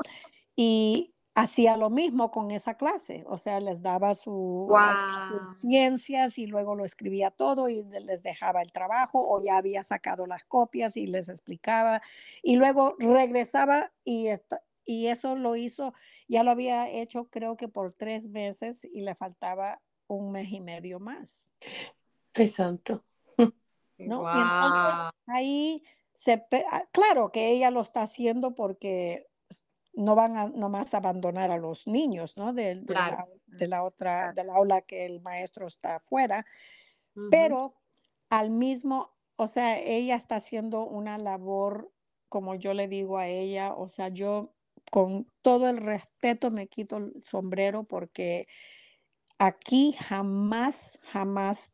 [0.58, 4.68] y hacía lo mismo con esa clase, o sea, les daba su,
[5.30, 9.84] sus ciencias y luego lo escribía todo y les dejaba el trabajo o ya había
[9.84, 12.02] sacado las copias y les explicaba
[12.42, 14.30] y luego regresaba y,
[14.84, 15.94] y eso lo hizo,
[16.28, 20.60] ya lo había hecho creo que por tres meses y le faltaba un mes y
[20.60, 21.48] medio más.
[22.34, 23.04] Exacto.
[24.00, 24.24] ¿No?
[24.24, 25.84] Y entonces ahí
[26.16, 29.27] se, ah, claro que ella lo está haciendo porque
[29.98, 32.54] no van a nomás abandonar a los niños, ¿no?
[32.54, 36.46] De, la, otra, del aula que el maestro está afuera,
[37.32, 37.74] pero
[38.30, 41.92] al mismo, o sea, ella está haciendo una labor,
[42.30, 44.54] como yo le digo a ella, o sea, yo
[44.92, 48.48] con todo el respeto me quito el sombrero porque
[49.40, 51.72] aquí jamás, jamás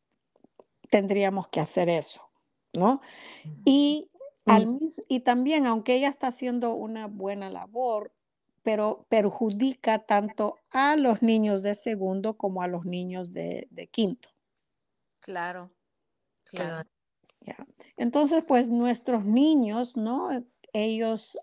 [0.89, 2.21] tendríamos que hacer eso,
[2.71, 3.01] ¿no?
[3.65, 4.09] Y
[4.45, 4.77] Mm.
[5.08, 8.13] y también, aunque ella está haciendo una buena labor,
[8.62, 14.29] pero perjudica tanto a los niños de segundo como a los niños de, quinto.
[15.19, 15.71] Claro,
[16.45, 16.89] claro.
[17.97, 20.29] Entonces, pues nuestros niños, ¿no?
[20.71, 21.38] Ellos,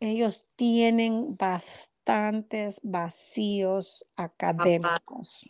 [0.00, 5.48] ellos tienen bastantes vacíos académicos.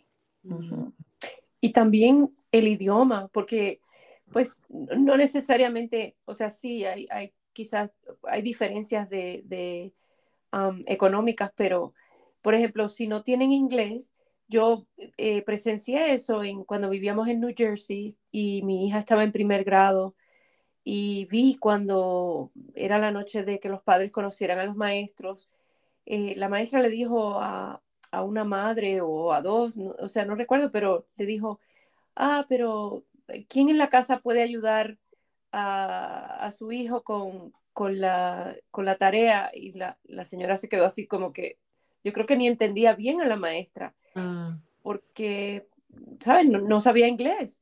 [1.61, 3.79] Y también el idioma, porque
[4.31, 7.91] pues no necesariamente, o sea, sí, hay, hay quizás,
[8.23, 9.93] hay diferencias de,
[10.85, 11.93] económicas, pero,
[12.41, 14.13] por ejemplo, si no tienen inglés,
[14.47, 14.85] yo
[15.17, 19.63] eh, presencié eso en, cuando vivíamos en New Jersey y mi hija estaba en primer
[19.63, 20.15] grado
[20.83, 25.49] y vi cuando era la noche de que los padres conocieran a los maestros,
[26.05, 30.35] eh, la maestra le dijo a, a, una madre o a dos, o sea, no
[30.35, 31.59] recuerdo, pero le dijo,
[32.15, 33.05] ah, pero
[33.47, 34.97] ¿quién en la casa puede ayudar
[35.51, 37.53] a, su hijo con,
[37.99, 39.51] la, con la tarea?
[39.53, 41.57] Y la, señora se quedó así como que
[42.03, 44.53] yo creo que ni entendía bien a la maestra, mm.
[44.81, 45.67] porque,
[46.19, 46.47] ¿sabes?
[46.47, 47.61] No, sabía inglés.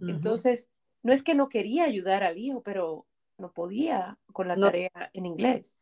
[0.00, 0.70] Entonces,
[1.02, 3.06] no es que no quería ayudar al hijo, pero
[3.38, 5.76] no podía con la tarea en inglés.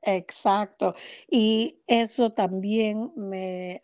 [0.00, 0.94] exacto.
[1.30, 3.82] Y eso también me,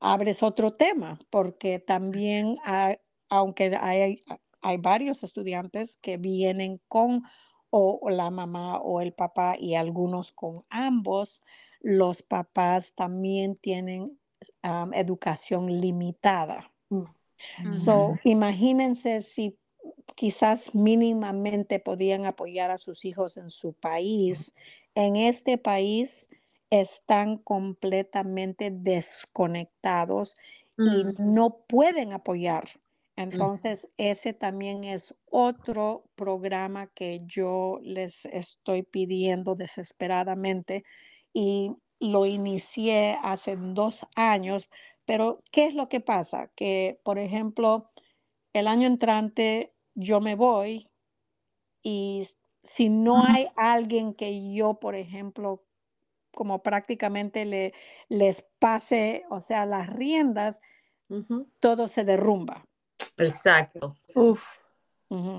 [0.00, 2.56] abres otro tema, porque también,
[3.28, 4.22] aunque hay,
[4.60, 7.22] hay varios estudiantes que vienen con
[7.70, 11.42] o, la mamá o el papá y algunos con ambos,
[11.80, 14.18] los papás también tienen
[14.92, 16.72] educación limitada.
[16.88, 17.72] Mm.
[17.72, 19.58] So, imagínense si
[20.14, 24.52] quizás mínimamente podían apoyar a sus hijos en su país.
[24.94, 26.28] En este país,
[26.70, 30.34] están completamente desconectados
[30.76, 31.14] y mm.
[31.18, 32.68] no pueden apoyar.
[33.16, 40.84] Entonces, ese también es otro programa que yo les estoy pidiendo desesperadamente
[41.32, 44.68] y lo inicié hace dos años,
[45.04, 46.52] pero ¿qué es lo que pasa?
[46.54, 47.90] Que, por ejemplo,
[48.52, 50.88] el año entrante yo me voy
[51.82, 52.28] y
[52.62, 55.64] si no hay alguien que yo, por ejemplo,
[56.32, 57.74] como prácticamente le,
[58.08, 60.60] les pase, o sea, las riendas,
[61.60, 62.66] todo se derrumba.
[63.16, 63.96] Exacto.
[64.14, 64.62] Uf.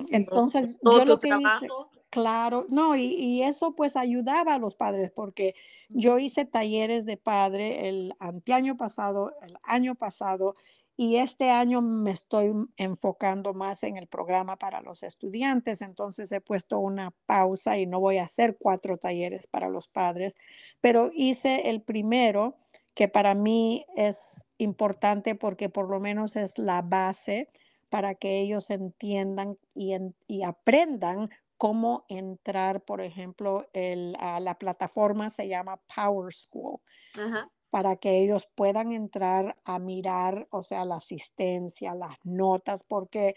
[0.09, 1.67] Entonces, yo lo que hice,
[2.09, 5.53] claro, no, y, y, eso pues ayudaba a los padres porque
[5.89, 10.55] yo hice talleres de padre el anteaño pasado, el año pasado,
[11.01, 16.41] y este año me estoy enfocando más en el programa para los estudiantes, entonces he
[16.41, 20.35] puesto una pausa y no voy a hacer cuatro talleres para los padres,
[20.81, 22.57] pero hice el primero
[22.95, 27.47] que para mí es importante porque por lo menos es la base
[27.87, 35.47] para que ellos entiendan y, aprendan cómo entrar, por ejemplo, el, a la plataforma se
[35.47, 36.81] llama Power School.
[37.13, 43.35] Ajá para que ellos puedan entrar a mirar, o sea, la asistencia, las notas, porque,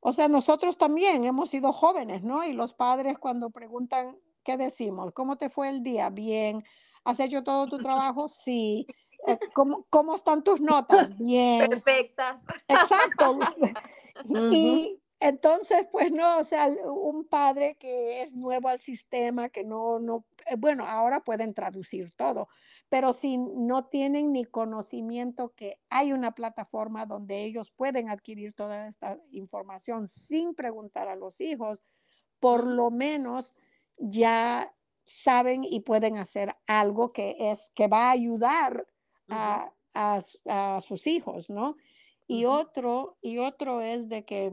[0.00, 2.44] o sea, nosotros también hemos sido jóvenes, ¿no?
[2.44, 5.12] Y los padres cuando preguntan, ¿qué decimos?
[5.12, 6.10] ¿Cómo te fue el día?
[6.10, 6.64] Bien.
[7.04, 7.78] ¿Has hecho todo tu
[8.12, 8.28] trabajo?
[8.28, 8.86] Sí.
[9.26, 11.16] Eh, ¿Cómo, cómo están tus notas?
[11.18, 11.68] Bien.
[11.68, 12.42] Perfectas.
[12.68, 13.38] Exacto.
[14.50, 19.98] Y entonces, pues no, o sea, un padre que es nuevo al sistema, que no,
[19.98, 22.48] no, eh, bueno, ahora pueden traducir todo,
[22.88, 28.88] pero si no tienen ni conocimiento que hay una plataforma donde ellos pueden adquirir toda
[28.88, 31.82] esta información sin preguntar a los hijos,
[32.38, 33.54] por lo menos
[33.96, 34.74] ya
[35.06, 38.86] saben y pueden hacer algo que es que va a ayudar
[39.30, 41.76] a, a, sus hijos, ¿no?
[42.26, 44.52] Y otro, y otro es de que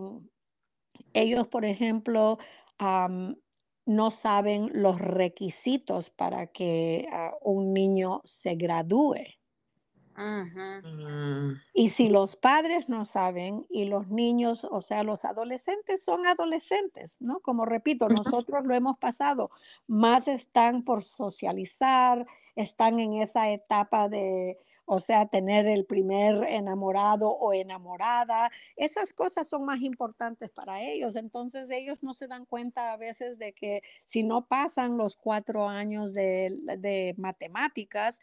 [1.14, 2.40] ellos, por ejemplo,
[3.86, 9.24] no saben los requisitos para que ah, un niño se gradúe.
[10.16, 11.54] Mm.
[11.74, 17.18] Y si los padres no saben y los niños, o sea, los adolescentes son adolescentes,
[17.20, 17.40] ¿no?
[17.40, 19.50] Como repito, nosotros lo hemos pasado,
[19.88, 27.30] más están por socializar, están en esa etapa de, o sea, tener el primer enamorado
[27.30, 31.16] o enamorada, esas cosas son más importantes para ellos.
[31.16, 35.70] Entonces ellos no se dan cuenta a veces de que si no pasan los cuatro
[35.70, 38.20] años de, matemáticas,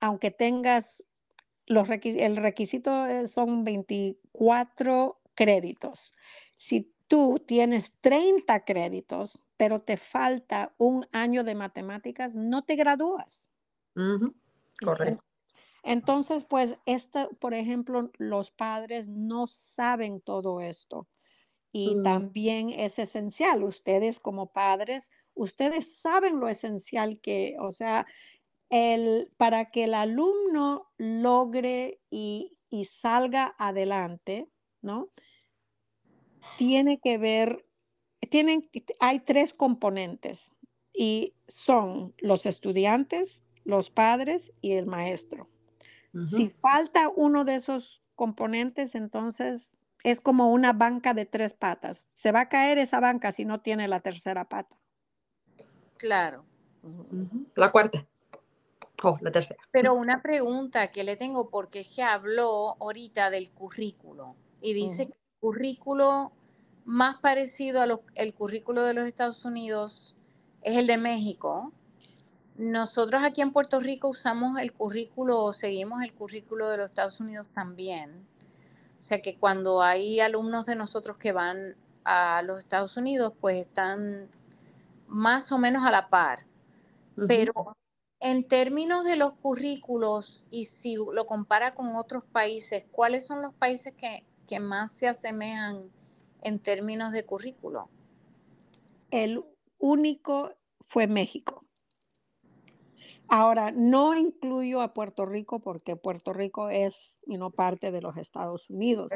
[0.00, 1.04] aunque tengas
[1.66, 6.12] los el requisito eh, son 24 créditos.
[6.56, 13.48] Si tú tienes 30 créditos, pero te falta un año de matemáticas, no te gradúas.
[14.82, 15.24] Correcto.
[15.84, 21.06] Entonces, pues, esta, por ejemplo, los padres no saben todo esto.
[21.72, 22.02] Y mm.
[22.02, 28.06] también es esencial, ustedes como padres, ustedes saben lo esencial que, o sea,
[28.70, 34.48] el, para que el alumno logre y, y salga adelante,
[34.80, 35.10] ¿no?
[36.56, 37.66] Tiene que ver,
[38.30, 38.70] tienen,
[39.00, 40.50] hay tres componentes
[40.94, 45.48] y son los estudiantes, los padres y el maestro.
[46.24, 49.72] Si falta uno de esos componentes, entonces
[50.04, 52.06] es como una banca de tres patas.
[52.12, 54.76] Se va a caer esa banca si no tiene la tercera pata.
[55.96, 56.44] Claro.
[57.54, 58.06] La cuarta.
[59.02, 59.60] Oh, la tercera.
[59.70, 65.06] Pero una pregunta que le tengo, porque es que habló ahorita del currículo y dice
[65.06, 66.32] que el currículo
[66.84, 70.16] más parecido al currículo de los Estados Unidos
[70.62, 71.72] es el de México
[72.56, 77.46] nosotros aquí en Puerto Rico usamos el currículo, seguimos el currículo de los Estados Unidos
[77.52, 78.26] también.
[78.98, 83.66] O sea que cuando hay alumnos de nosotros que van a los Estados Unidos, pues
[83.66, 84.30] están
[85.08, 86.46] más o menos a la par.
[87.28, 87.76] Pero
[88.20, 93.52] en términos de los currículos y si lo compara con otros países, ¿cuáles son los
[93.54, 95.90] países que, que más se asemejan
[96.40, 97.88] en términos de currículo?
[99.10, 99.44] El
[99.78, 101.63] único fue México.
[103.28, 108.70] Ahora, no incluyo a Puerto Rico porque Puerto Rico es you parte de los Estados
[108.70, 109.12] Unidos.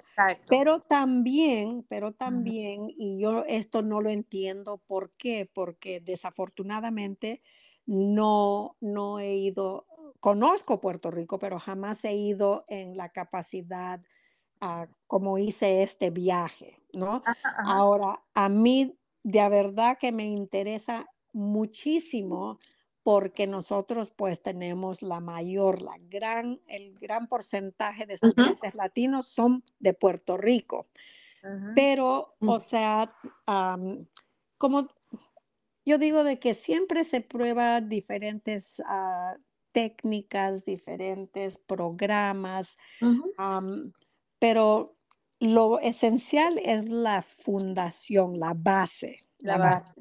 [0.49, 5.51] Pero también, pero también, y yo esto no lo entiendo, ¿por qué?
[5.53, 7.43] Porque desafortunadamente
[7.87, 9.87] no, no he ido,
[10.21, 14.01] conozco Puerto Rico, pero jamás he ido en la capacidad
[15.07, 17.23] como hice este viaje, ¿no?
[17.65, 22.59] Ahora, a mí de verdad que me interesa muchísimo
[23.09, 29.65] porque nosotros pues tenemos la mayor, la gran, el gran porcentaje de estudiantes latinos son
[29.79, 30.89] de Puerto Rico.
[31.75, 32.49] Pero, mm.
[32.51, 33.11] o sea,
[34.59, 34.89] como
[35.87, 39.39] yo digo de que siempre se prueba diferentes ah,
[39.73, 42.77] técnicas, diferentes programas,
[44.39, 44.99] pero
[45.41, 49.25] lo esencial es la fundación, la base.
[49.39, 49.99] La, base.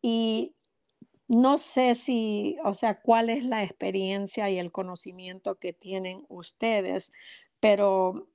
[0.00, 0.54] Y
[1.32, 7.10] no sé si, o sea, cuál es la experiencia y el conocimiento que tienen ustedes,
[7.58, 8.28] pero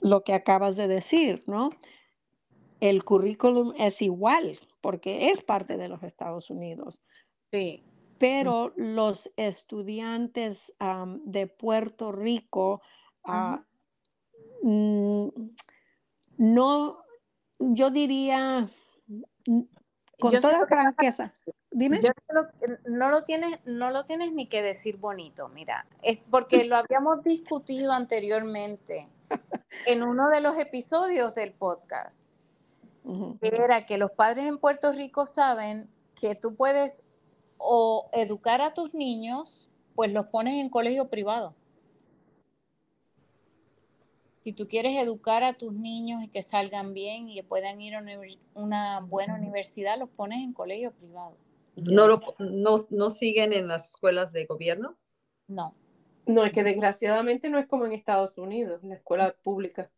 [0.00, 1.70] lo que acabas de decir, ¿no?
[2.80, 7.00] El currículum es igual porque es parte de los Estados Unidos.
[7.52, 7.82] Sí.
[8.18, 10.74] Pero los estudiantes
[11.24, 12.82] de Puerto Rico
[13.22, 13.64] ah,
[14.62, 15.28] mm,
[16.38, 17.04] no,
[17.60, 18.68] yo diría,
[20.18, 21.32] con toda franqueza,
[21.70, 22.00] dime.
[22.86, 27.22] no, lo tienes, no lo tienes ni que decir bonito, mira, es porque lo habíamos
[27.24, 29.08] discutido anteriormente
[29.86, 32.28] en uno de los episodios del podcast.
[33.40, 37.10] Era que los padres en Puerto Rico saben que tú puedes
[37.56, 41.54] o educar a tus niños, pues los pones en colegio privado.
[44.42, 47.94] Si tú quieres educar a tus niños y que salgan bien y que puedan ir
[47.94, 48.02] a
[48.54, 51.36] una buena universidad, los pones en colegio privado.
[51.76, 54.96] ¿No, no, siguen en las escuelas de gobierno?
[55.46, 55.74] No.
[56.26, 59.90] No, es que desgraciadamente no es como en Estados Unidos, la escuela pública.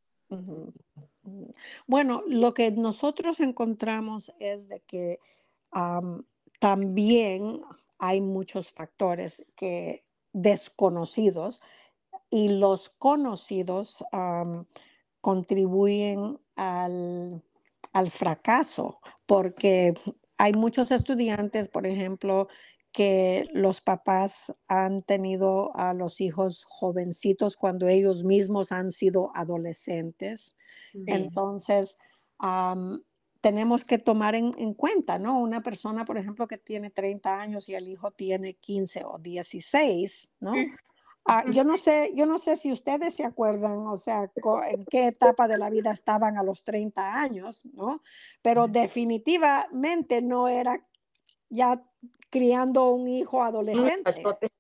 [1.87, 5.19] Bueno, lo que nosotros encontramos es de que
[6.59, 7.63] también
[7.99, 11.61] hay muchos factores que desconocidos
[12.31, 14.05] y los conocidos
[15.21, 17.43] contribuyen al,
[17.93, 19.95] al, fracaso porque
[20.39, 22.49] hay muchos estudiantes, por ejemplo,
[22.93, 30.55] que los papás han tenido a los hijos jovencitos cuando ellos mismos han sido adolescentes.
[31.07, 31.97] Entonces,
[33.41, 35.39] tenemos que tomar en, cuenta, ¿no?
[35.41, 40.31] Una persona, por ejemplo, que tiene 30 años y el hijo tiene 15 o 16,
[40.41, 40.55] ¿no?
[41.25, 44.31] Ah, yo no sé, yo no sé si ustedes se acuerdan, o sea,
[44.69, 48.03] en qué etapa de la vida estaban a los 30 años, ¿no?
[48.43, 50.81] Pero definitivamente no era
[51.49, 51.81] ya
[52.29, 54.23] criando un hijo adolescente.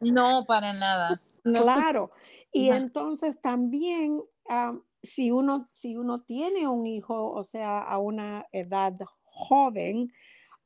[0.00, 1.22] No, para nada.
[1.42, 2.10] Claro.
[2.52, 8.46] Y entonces también, ah, si, uno, si uno tiene un hijo, o sea, a una
[8.52, 10.12] edad joven,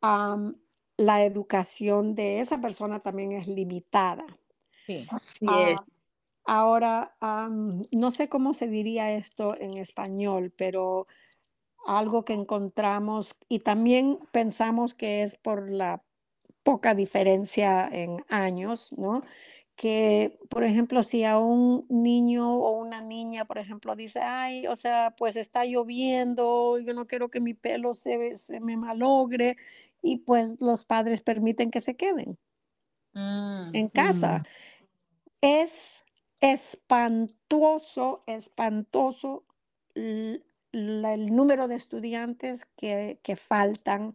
[0.00, 4.24] la educación de esa persona también es limitada.
[4.90, 5.06] Sí.
[5.46, 5.84] Ah,
[6.44, 7.16] ahora,
[7.90, 11.06] no sé cómo se diría esto en español, pero
[11.86, 16.02] algo que encontramos y también pensamos que es por la
[16.62, 19.22] poca diferencia en años, ¿no?
[19.76, 24.76] Que, por ejemplo, si a un niño o una niña, por ejemplo, dice, ay, o
[24.76, 29.56] sea, pues está lloviendo, yo no quiero que mi pelo se, se me malogre,
[30.02, 32.38] y pues los padres permiten que se queden
[33.14, 34.38] mm, en casa.
[34.38, 34.69] Mm.
[35.40, 36.04] Es
[36.40, 39.44] espantoso, espantoso
[39.94, 44.14] el, número de estudiantes que, que faltan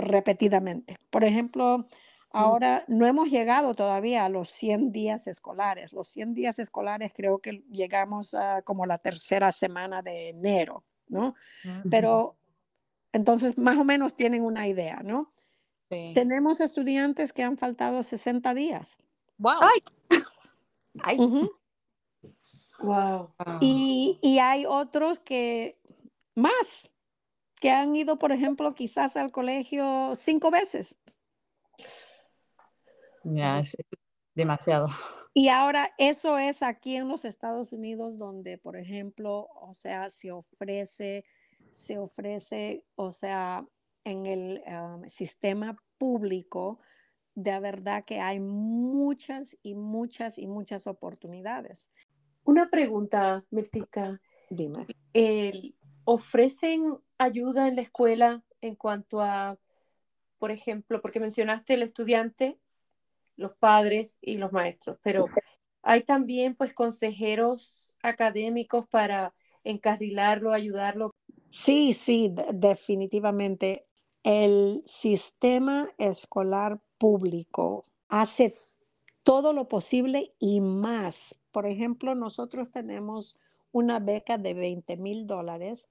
[0.00, 0.98] repetidamente.
[1.10, 1.84] Por ejemplo, mm.
[2.32, 5.92] ahora no hemos llegado todavía a los 100 días escolares.
[5.92, 11.34] Los 100 días escolares creo que llegamos a como la tercera semana de enero, ¿no?
[11.90, 12.36] Pero
[13.12, 15.32] entonces más o menos tienen una idea, ¿no?
[15.88, 18.98] Tenemos estudiantes que han faltado 60 días.
[19.38, 19.60] ¡Wow!
[21.02, 21.18] ¡Ay!
[22.80, 23.34] Wow.
[23.60, 25.80] Y, y, hay otros que
[26.34, 26.92] más,
[27.60, 30.94] que han ido, por ejemplo, quizás al colegio cinco veces.
[33.24, 33.76] Ya, es
[34.34, 34.88] demasiado.
[35.34, 40.32] Y ahora eso es aquí en los Estados Unidos donde, por ejemplo, o sea, se
[40.32, 41.24] ofrece,
[41.72, 43.66] se ofrece, o sea,
[44.04, 46.80] en el um, sistema público,
[47.38, 51.88] de verdad que hay muchas y muchas y muchas oportunidades.
[52.42, 54.20] Una pregunta, Mirtica.
[54.50, 54.88] Dime.
[55.12, 59.56] El, ¿Ofrecen ayuda en la escuela en cuanto a,
[60.38, 62.58] por ejemplo, porque mencionaste el estudiante,
[63.36, 65.26] los padres y los maestros, pero
[65.82, 69.32] hay también pues consejeros académicos para
[69.62, 71.12] encarrilarlo, ayudarlo?
[71.50, 73.84] Sí, sí, definitivamente.
[74.24, 78.56] El sistema escolar público hace
[79.22, 81.34] todo lo posible y más.
[81.52, 83.36] Por ejemplo, nosotros tenemos
[83.72, 85.86] una beca de 20 mil dólares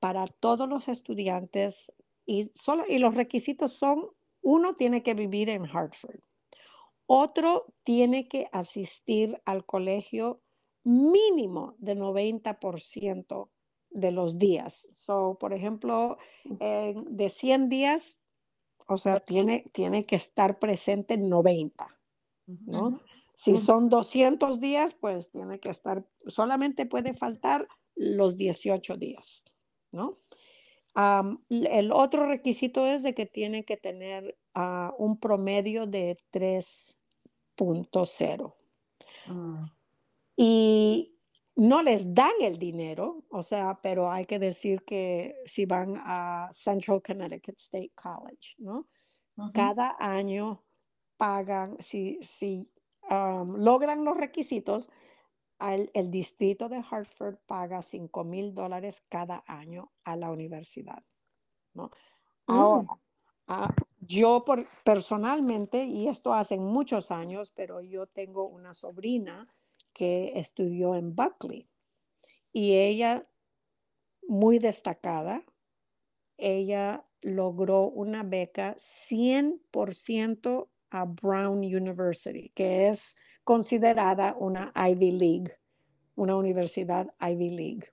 [0.00, 1.92] para todos los estudiantes
[2.26, 4.06] y, solo, y los requisitos son,
[4.42, 6.20] uno tiene que vivir en Hartford,
[7.06, 10.40] otro tiene que asistir al colegio
[10.84, 13.50] mínimo de 90%
[13.90, 14.88] de los días.
[14.94, 18.16] So, por ejemplo, de 100 días,
[18.86, 21.86] o sea, tiene, tiene que estar presente 90,
[22.46, 22.98] ¿no?
[23.36, 27.66] Si son 200 días, pues tiene que estar, solamente puede faltar
[27.96, 29.42] los 18 días.
[29.92, 30.18] ¿no?
[31.48, 38.54] el otro requisito es de que tiene que tener ah, un promedio de 3.0.
[39.26, 39.64] Mm.
[40.36, 41.16] Y
[41.56, 46.50] no les dan el dinero, o sea, pero hay que decir que si van a
[46.52, 48.88] Central Connecticut State College, ¿no?
[49.52, 50.62] Cada año
[51.16, 52.70] pagan, si, si
[53.10, 54.90] um, logran los requisitos,
[55.70, 61.02] el, distrito de Hartford paga 5 mil dólares cada año a la universidad,
[61.74, 61.90] ¿no?
[62.46, 62.52] Mm.
[62.52, 63.00] Ahora,
[63.46, 69.48] ah, yo por, personalmente, y esto hace muchos años, pero yo tengo una sobrina
[69.92, 71.68] que estudió en Buckley
[72.52, 73.26] y ella,
[74.28, 75.42] muy destacada,
[76.36, 85.56] ella logró una beca 100% a Brown University, que es considerada una Ivy League,
[86.14, 87.92] una universidad Ivy League.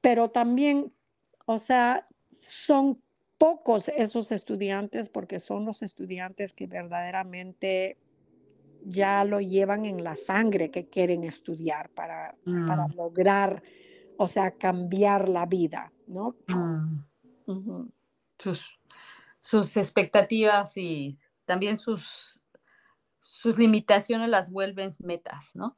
[0.00, 0.94] Pero también,
[1.44, 3.02] o sea, son
[3.36, 7.98] pocos esos estudiantes porque son los estudiantes que verdaderamente
[8.88, 12.94] ya lo llevan en la sangre que quieren estudiar para, para mm.
[12.94, 13.62] lograr,
[14.16, 16.36] o sea, cambiar la vida, ¿no?
[16.46, 17.88] Mm.
[18.38, 18.64] sus,
[19.40, 22.44] sus, expectativas y también sus,
[23.20, 25.76] sus limitaciones las vuelven metas, ¿no?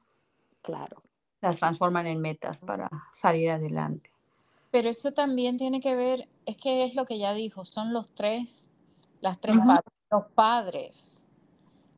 [0.60, 1.02] Claro.
[1.40, 4.12] Las transforman en metas para salir adelante.
[4.70, 8.14] Pero eso también tiene que ver, es que es lo que ya dijo, son los
[8.14, 8.70] tres,
[9.20, 9.56] las tres
[10.10, 11.27] los padres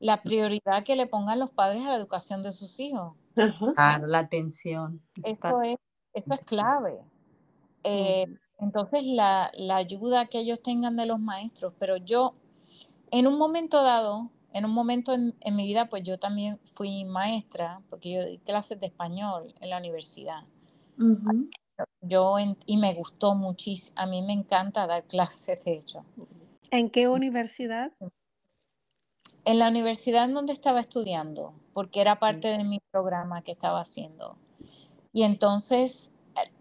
[0.01, 3.15] la prioridad que le pongan los padres a la educación de sus hijos.
[3.75, 5.01] Claro, la atención.
[5.23, 5.77] Eso es,
[6.15, 6.99] eso es clave.
[7.85, 8.27] Eh,
[8.59, 12.35] entonces, la, ayuda que ellos tengan de los maestros, pero yo,
[13.11, 17.81] en un momento dado, en un momento en, mi vida, pues yo también fui maestra,
[17.89, 20.45] porque yo di clases de español en la universidad.
[22.03, 22.37] Yo,
[22.67, 26.05] y me gustó muchísimo, a mí me encanta dar clases, de hecho.
[26.71, 27.93] ¿En qué universidad?
[29.45, 33.81] En la universidad en donde estaba estudiando, porque era parte de mi programa que estaba
[33.81, 34.37] haciendo.
[35.13, 36.13] Y entonces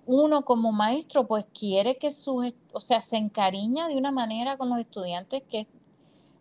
[0.06, 4.70] uno como maestro pues quiere que sus, o sea, se encariña de una manera con
[4.70, 5.68] los estudiantes que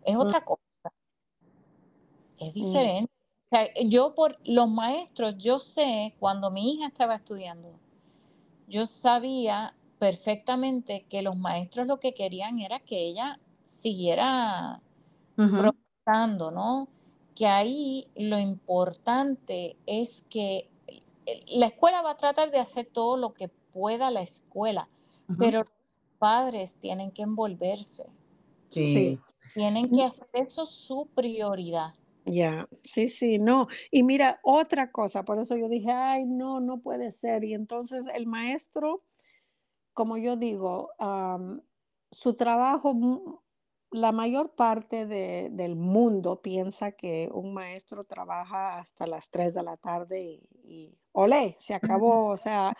[0.04, 0.20] es mm.
[0.20, 0.62] otra cosa.
[2.40, 3.12] Es diferente.
[3.50, 7.72] O sea, yo por los maestros, yo sé, cuando mi hija estaba estudiando,
[8.68, 14.80] yo sabía perfectamente que los maestros lo que querían era que ella siguiera
[16.50, 16.88] ¿no?
[17.34, 20.68] Que ahí lo importante es que
[21.52, 24.88] la escuela va a tratar de hacer todo lo que pueda la escuela,
[25.38, 25.68] pero los
[26.18, 28.06] padres tienen que envolverse.
[28.70, 29.18] Sí.
[29.54, 31.94] Tienen que hacer eso su prioridad.
[32.24, 33.68] Ya, sí, sí, no.
[33.90, 37.44] Y mira, otra cosa, por eso yo dije, ay, no, no puede ser.
[37.44, 38.96] Y entonces el maestro,
[39.94, 40.90] como yo digo,
[42.10, 42.94] su trabajo
[43.90, 49.76] la mayor parte del mundo piensa que un maestro trabaja hasta las 3 de la
[49.76, 52.76] tarde y, y olé, se acabó, o sea,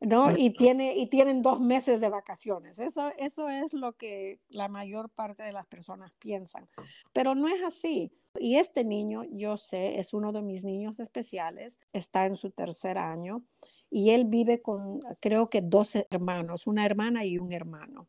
[0.00, 0.36] ¿no?
[0.36, 2.78] Y, tiene, y tienen dos meses de vacaciones.
[2.78, 6.68] Eso, eso es lo que la mayor parte de las personas piensan.
[7.12, 8.12] Pero no es así.
[8.38, 12.98] Y este niño, yo sé, es uno de mis niños especiales, está en su tercer
[12.98, 13.44] año
[13.90, 18.08] y él vive con, creo que dos hermanos, una hermana y un hermano.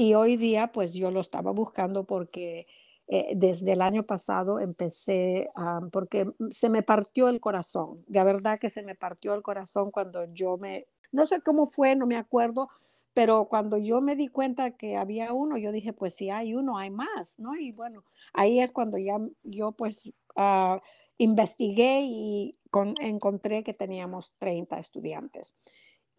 [0.00, 2.66] Y hoy día, pues yo lo estaba buscando porque
[3.06, 5.50] eh, desde el año pasado empecé,
[5.92, 10.24] porque se me partió el corazón, de verdad que se me partió el corazón cuando
[10.32, 12.70] yo me, no sé cómo fue, no me acuerdo,
[13.12, 16.78] pero cuando yo me di cuenta que había uno, yo dije, pues si hay uno,
[16.78, 17.54] hay más, ¿no?
[17.56, 20.80] Y bueno, ahí es cuando ya yo pues ah,
[21.18, 22.56] investigué y
[23.00, 25.52] encontré que teníamos 30 estudiantes.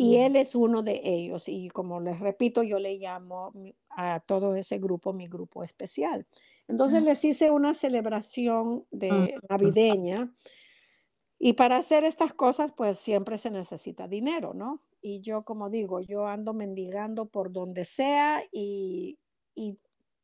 [0.02, 1.48] Y él es uno de ellos.
[1.48, 3.54] Y como les repito, yo le llamo
[3.90, 6.26] a todo ese grupo mi grupo especial.
[6.68, 10.34] Entonces les hice una celebración de navideña.
[11.38, 14.82] Y para hacer estas cosas, pues siempre se necesita dinero, ¿no?
[15.02, 19.20] Y yo, como digo, yo ando mendigando por donde sea y,
[19.54, 19.78] y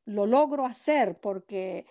[0.06, 1.86] lo logro hacer porque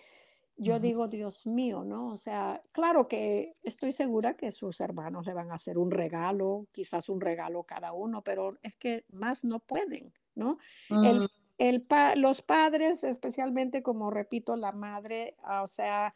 [0.57, 2.09] yo digo, Dios mío, ¿no?
[2.09, 6.67] O sea, claro que estoy segura que sus hermanos le van a hacer un regalo,
[6.71, 10.57] quizás un regalo cada uno, pero es que más no pueden, ¿no?
[10.89, 11.27] el, mm.
[11.59, 16.15] el los padres, especialmente como repito, la madre, ah, o sea,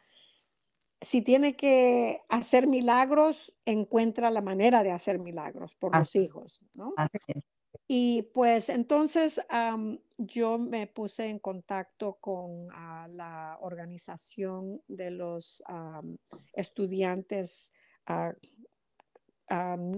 [1.00, 6.94] si tiene que hacer milagros, encuentra la manera de hacer milagros por los hijos, ¿no?
[7.88, 9.40] Y pues entonces
[10.16, 15.62] yo me puse en contacto con ah, la organización de los
[16.54, 17.72] estudiantes,
[18.06, 18.32] ah,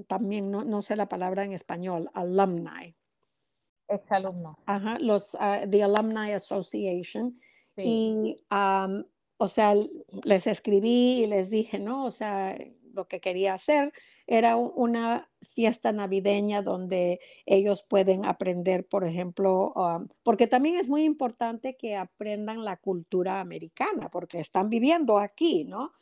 [0.08, 2.96] también no, sé la palabra en español, alumni.
[3.86, 4.56] Exalumno.
[4.66, 7.38] Ajá, los, uh, the Alumni Association.
[7.76, 9.74] Y, o sea,
[10.24, 12.56] les escribí y les dije, no, o sea,
[12.94, 13.92] lo que quería hacer
[14.26, 21.04] era una fiesta navideña donde ellos pueden aprender, por ejemplo, um, porque también es muy
[21.04, 25.92] importante que aprendan la cultura americana, porque están viviendo aquí, ¿no?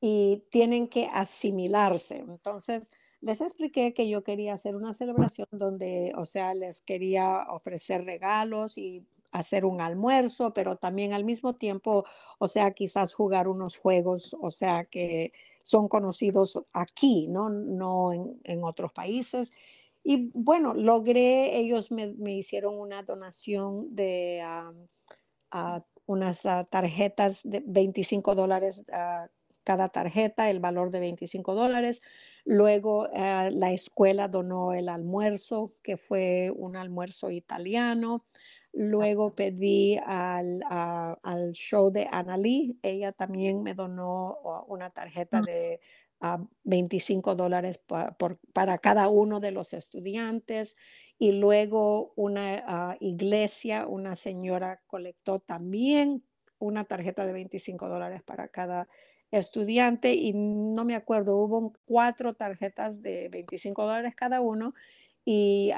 [0.00, 2.16] Y tienen que asimilarse.
[2.16, 2.90] Entonces,
[3.20, 8.76] les expliqué que yo quería hacer una celebración donde, o sea, les quería ofrecer regalos
[8.78, 12.04] y hacer un almuerzo, pero también al mismo tiempo,
[12.38, 18.64] o sea, quizás jugar unos juegos, o sea, que son conocidos aquí, no, no en,
[18.64, 19.50] otros países.
[20.04, 24.42] Y bueno, logré, ellos me, hicieron una donación de
[26.06, 28.82] unas ah, tarjetas de 25 dólares
[29.64, 32.00] cada tarjeta, el valor de 25 dólares.
[32.44, 38.24] Luego la escuela donó el almuerzo, que fue un almuerzo italiano.
[38.72, 45.44] Luego pedí al, al show de Annalie, ella también me donó una tarjeta mm.
[45.44, 45.80] de
[46.64, 47.80] 25 dólares
[48.52, 50.76] para cada uno de los estudiantes.
[51.18, 56.24] Y luego una ah, iglesia, una señora colectó también
[56.58, 58.88] una tarjeta de 25 dólares para cada
[59.30, 64.74] estudiante y no me acuerdo, hubo cuatro tarjetas de 25 dólares cada uno
[65.24, 65.72] y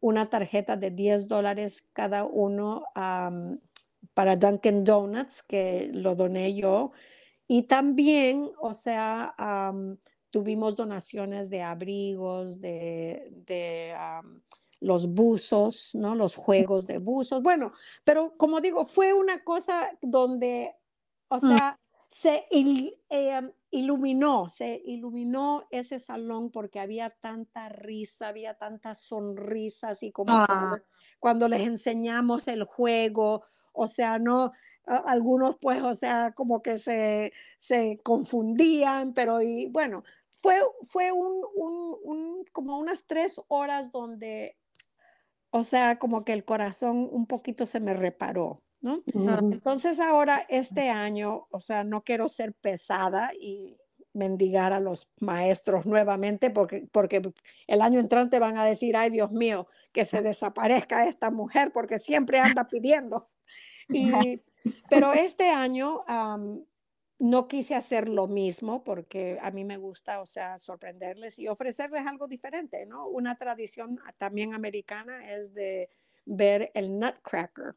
[0.00, 2.84] una tarjeta de 10 dólares cada uno
[4.14, 6.92] para Dunkin' Donuts, que lo doné yo.
[7.48, 9.34] Y también, o sea,
[10.30, 13.94] tuvimos donaciones de abrigos, de, de
[14.80, 16.14] los buzos, ¿no?
[16.14, 17.42] Los juegos de buzos.
[17.42, 17.72] Bueno,
[18.04, 20.74] pero como digo, fue una cosa donde,
[21.28, 21.40] o mm.
[21.40, 30.02] sea, se em, iluminó, se iluminó ese salón porque había tanta risa, había tantas sonrisas
[30.02, 30.78] y como ah.
[31.18, 34.52] cuando, les enseñamos el juego, o sea, no,
[34.86, 40.02] algunos pues, o sea, como que se, se confundían, pero y bueno,
[40.34, 41.44] fue, fue un,
[42.04, 44.56] un, como unas tres horas donde,
[45.50, 48.62] o sea, como que el corazón un poquito se me reparó.
[48.86, 49.02] ¿No?
[49.52, 53.76] Entonces ahora este año, o sea, no quiero ser pesada y
[54.12, 57.20] mendigar a los maestros nuevamente porque, porque
[57.66, 61.98] el año entrante van a decir, ay Dios mío, que se desaparezca esta mujer porque
[61.98, 63.28] siempre anda pidiendo.
[63.88, 64.42] Y,
[64.88, 66.02] pero este año
[67.18, 72.06] no quise hacer lo mismo porque a mí me gusta, o sea, sorprenderles y ofrecerles
[72.06, 73.06] algo diferente, ¿no?
[73.08, 75.88] Una tradición también americana es de
[76.24, 77.74] ver el Nutcracker.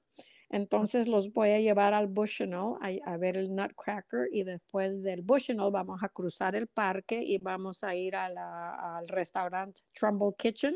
[0.50, 5.72] Entonces los voy a llevar al Bushnell a, ver el Nutcracker y después del Bushnell
[5.72, 10.76] vamos a cruzar el parque y vamos a ir al restaurante Trumbull Kitchen.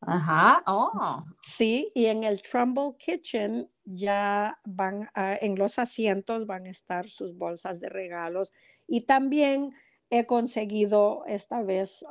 [0.00, 1.24] Ajá, oh.
[1.42, 7.36] Sí, y en el Trumbull Kitchen ya van, en los asientos van a estar sus
[7.36, 8.52] bolsas de regalos
[8.86, 9.72] y también
[10.08, 12.04] he conseguido esta vez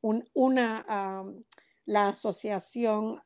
[0.00, 1.24] una
[1.86, 3.20] la asociación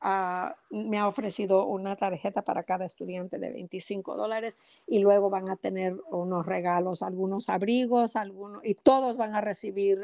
[0.71, 4.57] me ha ofrecido una tarjeta para cada estudiante de 25 dólares
[4.87, 10.03] y luego van a tener unos regalos, algunos abrigos, algunos, y todos van a recibir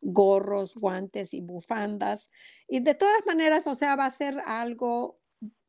[0.00, 2.30] gorros, guantes y bufandas.
[2.68, 5.18] Y de todas maneras, o sea, va a ser algo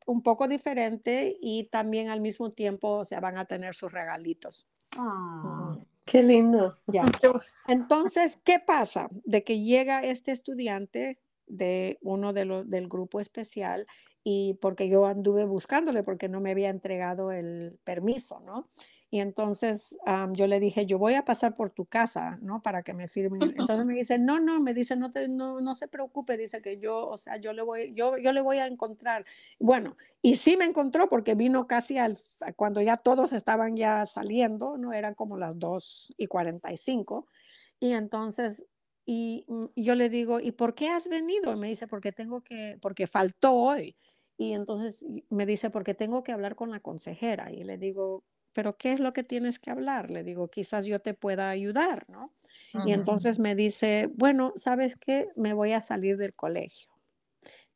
[0.06, 4.66] un poco diferente y también al mismo tiempo, o sea, van a tener sus regalitos.
[4.96, 5.78] Ah.
[6.10, 6.76] Qué lindo.
[6.88, 7.02] Ya.
[7.68, 9.08] Entonces, ¿qué pasa?
[9.24, 11.20] De que llega este estudiante
[11.50, 13.86] de uno de los del grupo especial
[14.22, 18.68] y porque yo anduve buscándole porque no me había entregado el permiso, ¿no?
[19.12, 19.98] Y entonces
[20.34, 22.62] yo le dije, yo voy a pasar por tu casa, ¿no?
[22.62, 23.42] Para que me firmen.
[23.58, 26.78] Entonces me dice, no, no, me dice, no, te, no, no se preocupe, dice que
[26.78, 29.24] yo, o sea, yo le voy, yo, yo le voy a encontrar.
[29.58, 32.18] Bueno, y sí me encontró porque vino casi al,
[32.54, 34.92] cuando ya todos estaban ya saliendo, ¿no?
[34.92, 37.26] Eran como las 2 y 45.
[37.80, 38.64] Y entonces
[39.06, 41.52] Mm, y, yo le digo, ¿y por qué has venido?
[41.52, 43.96] Y me dice, porque tengo que, porque faltó hoy.
[44.36, 47.52] Y entonces me dice, porque tengo que hablar con la consejera.
[47.52, 50.10] Y le digo, pero ¿qué es lo que tienes que hablar?
[50.10, 52.32] Le digo, quizás yo te pueda ayudar, ¿no?
[52.86, 55.28] Y entonces me dice, bueno, ¿sabes qué?
[55.36, 56.92] Me voy a salir del colegio.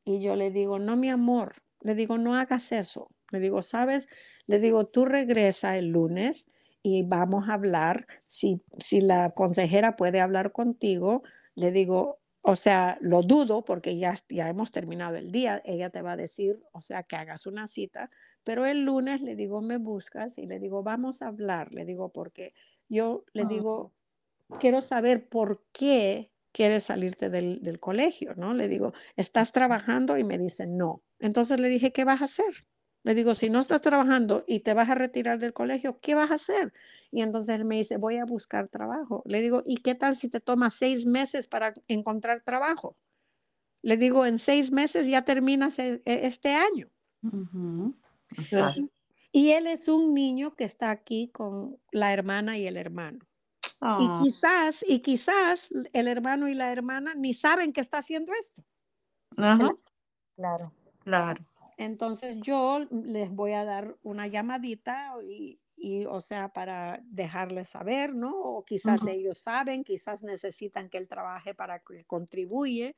[0.04, 3.10] Y yo le digo, no, mi amor, le digo, no hagas eso.
[3.30, 4.08] Le digo, ¿sabes?
[4.46, 6.46] Le digo, tú regresa el lunes
[6.86, 11.22] y vamos a hablar, si, si la consejera puede hablar contigo,
[11.54, 16.02] le digo, o sea, lo dudo porque ya, ya hemos terminado el día, ella te
[16.02, 18.10] va a decir, o sea, que hagas una cita,
[18.44, 22.12] pero el lunes le digo, me buscas y le digo, vamos a hablar, le digo,
[22.12, 22.52] porque
[22.90, 23.94] yo le digo,
[24.60, 28.52] quiero saber por qué quieres salirte del, del, colegio, ¿no?
[28.52, 30.18] Le digo, ¿estás trabajando?
[30.18, 31.02] Y me dice, no.
[31.18, 32.66] Entonces le dije, ¿qué vas a hacer?
[33.04, 36.30] Le digo, si no estás trabajando y te vas a retirar del colegio, ¿qué vas
[36.30, 36.72] a hacer?
[37.10, 39.22] Y entonces él me dice, voy a buscar trabajo.
[39.26, 42.96] Le digo, ¿y qué tal si te toma seis meses para encontrar trabajo?
[43.82, 46.88] Le digo, en seis meses ya terminas e, e, este año.
[49.32, 53.18] Y él es un niño que está aquí con la hermana y el hermano.
[53.18, 54.18] Y ah.
[54.22, 58.64] quizás, y quizás el hermano y la hermana ni saben que está haciendo esto.
[60.36, 61.44] Claro, claro.
[61.76, 65.58] Entonces yo les voy a dar una llamadita y,
[66.06, 68.34] o sea, para dejarles saber, ¿no?
[68.36, 72.96] O quizás ellos saben, quizás necesitan que él trabaje para que contribuye.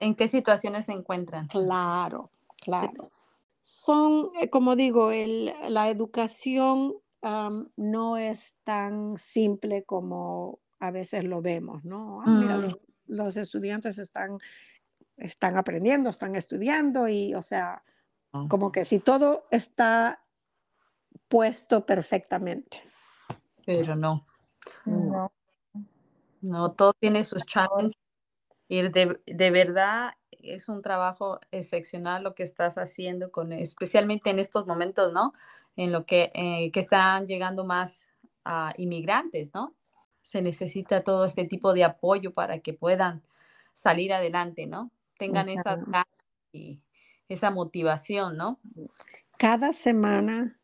[0.00, 1.48] ¿En qué situaciones se encuentran?
[1.48, 2.30] Claro,
[2.60, 3.10] claro.
[3.62, 6.94] Son, eh, como digo, el, la educación
[7.76, 12.22] no es tan simple como a veces lo vemos, ¿no?
[12.24, 12.76] Ah, mira, mm.
[13.08, 14.38] los estudiantes están
[15.16, 17.82] están aprendiendo, están estudiando y, o sea,
[18.32, 18.46] ah.
[18.48, 20.22] como que si todo está
[21.28, 22.82] puesto perfectamente.
[23.64, 24.26] Pero no.
[24.84, 25.32] No.
[26.40, 27.94] No, todo tiene sus challenges.
[28.68, 34.38] Y de, de, verdad es un trabajo excepcional lo que estás haciendo, con, especialmente en
[34.38, 35.32] estos momentos, ¿no?
[35.76, 38.08] En lo que, eh, que están llegando más
[38.44, 39.74] a inmigrantes, ¿no?
[40.22, 43.22] Se necesita todo este tipo de apoyo para que puedan
[43.72, 44.90] salir adelante, ¿no?
[45.18, 45.78] Tengan esa,
[46.52, 46.80] y
[47.28, 48.60] esa motivación, ¿no?
[49.38, 50.58] Cada semana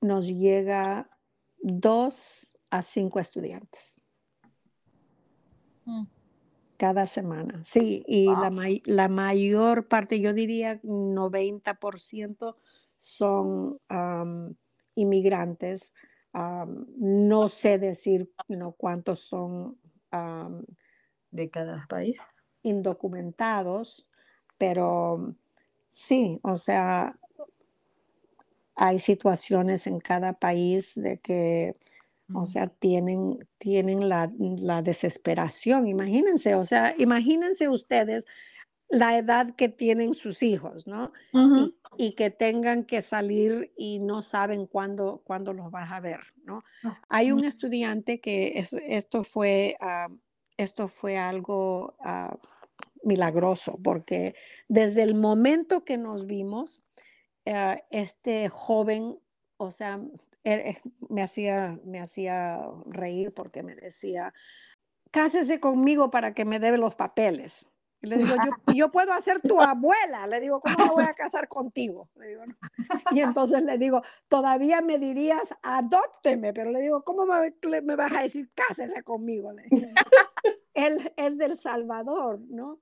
[0.00, 1.08] nos llega
[1.58, 4.00] dos a cinco estudiantes.
[5.84, 6.04] Mm.
[6.76, 8.50] Cada semana, sí, y la,
[8.86, 12.56] la, mayor parte, yo diría 90%
[12.96, 13.78] son
[14.96, 15.94] inmigrantes.
[16.34, 18.32] no sé decir
[18.76, 19.78] cuántos son
[21.30, 22.20] de cada país
[22.62, 24.06] indocumentados,
[24.58, 25.34] pero
[25.90, 27.16] sí, o sea,
[28.74, 31.76] hay situaciones en cada país de que,
[32.34, 34.28] o sea, tienen, tienen la,
[34.82, 35.86] desesperación.
[35.86, 38.26] Imagínense, o sea, imagínense ustedes
[38.88, 41.12] la edad que tienen sus hijos, ¿no?
[41.96, 46.64] y, que tengan que salir y no saben cuándo, cuándo los vas a ver, ¿no?
[47.08, 49.76] Hay un estudiante que esto fue...
[49.80, 50.08] Ah,
[50.62, 52.36] esto fue algo ah,
[53.02, 54.34] milagroso, porque
[54.68, 56.82] desde el momento que nos vimos,
[57.46, 59.18] ah, este joven,
[59.56, 60.00] o sea,
[60.44, 64.32] er, me, hacía, me hacía reír porque me decía,
[65.10, 67.66] cásese conmigo para que me dé los papeles.
[68.00, 70.26] le digo, yo, yo, puedo hacer tu abuela.
[70.26, 72.08] Le digo, ¿cómo me voy a casar contigo?
[73.12, 78.16] Y entonces le digo, todavía me dirías, adópteme, pero le digo, ¿cómo me, me vas
[78.16, 79.52] a decir, cásese conmigo?
[80.74, 82.78] Él es del Salvador, ¿no?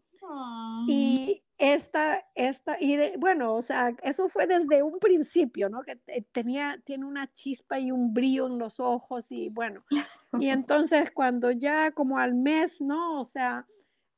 [0.86, 5.82] Y esta, esta, y bueno, o sea, eso fue desde un principio, ¿no?
[5.82, 5.96] Que
[6.32, 9.84] tenía, tiene una chispa y un brillo en los ojos y bueno,
[10.38, 13.20] y entonces cuando ya como al mes, ¿no?
[13.20, 13.66] O sea,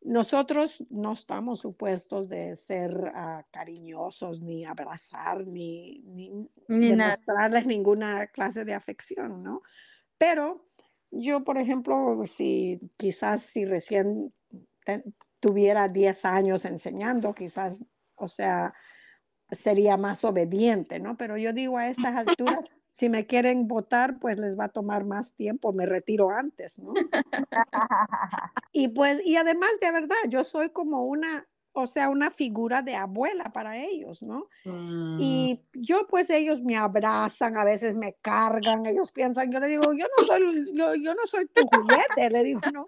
[0.02, 8.64] nosotros no estamos supuestos de ser ah, cariñosos, ni abrazar, ni, ni, demostrarles ninguna clase
[8.64, 9.62] de afección, ¿no?
[10.18, 10.68] Pero
[11.12, 14.32] yo, por ejemplo, si quizás si recién
[15.40, 17.84] tuviera 10 años enseñando, quizás,
[18.16, 18.74] o sea,
[19.50, 21.16] sería más obediente, ¿no?
[21.16, 25.04] Pero yo digo a estas alturas, si me quieren votar, pues les va a tomar
[25.04, 26.94] más tiempo, me retiro antes, ¿no?
[28.72, 32.94] y pues, y además de verdad, yo soy como una, o sea, una figura de
[32.94, 34.48] abuela para ellos, ¿no?
[34.64, 35.16] Mm.
[35.20, 39.92] Y yo, pues ellos me abrazan, a veces me cargan, ellos piensan, yo le digo,
[39.92, 42.84] yo no soy, yo, yo no soy tu juguete, le digo, ¿no?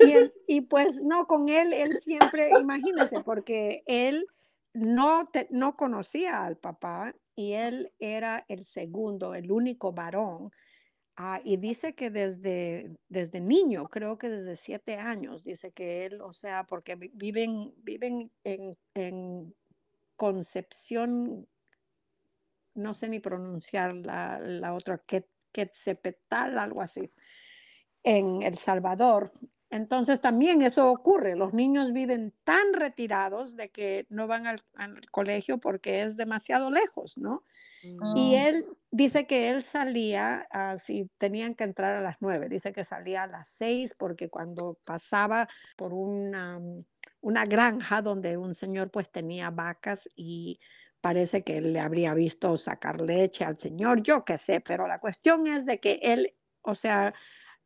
[0.00, 4.26] Y, y, pues no, con él, él siempre, imagínense, porque él
[4.74, 10.50] no, te, no conocía al papá y él era el segundo, el único varón
[11.20, 16.20] Ah, y dice que desde, desde niño, creo que desde siete años, dice que él,
[16.20, 19.52] o sea, porque viven, viven en, en
[20.14, 21.48] Concepción,
[22.74, 25.02] no sé ni pronunciar la, la otra,
[25.50, 27.12] Quetzepetal, algo así,
[28.04, 29.32] en El Salvador.
[29.70, 35.10] Entonces también eso ocurre, los niños viven tan retirados de que no van al, al
[35.10, 37.42] colegio porque es demasiado lejos, ¿no?
[37.82, 38.34] Y mm.
[38.34, 42.84] él dice que él salía, uh, si tenían que entrar a las nueve, dice que
[42.84, 46.84] salía a las seis porque cuando pasaba por una, mm,
[47.20, 50.60] una granja donde un señor pues tenía vacas y
[51.00, 54.98] parece que él le habría visto sacar leche al señor, yo qué sé, pero la
[54.98, 57.14] cuestión es de que él, o sea,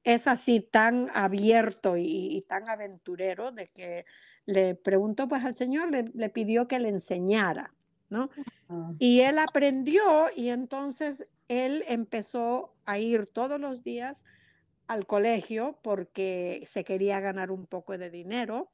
[0.05, 4.05] es así tan abierto y, tan aventurero de que
[4.45, 7.73] le preguntó pues al señor, le, le pidió que le enseñara
[8.13, 8.31] ¿no?
[8.99, 14.25] Y él aprendió y entonces él empezó a ir todos los días
[14.87, 18.71] al colegio porque se quería ganar un poco de dinero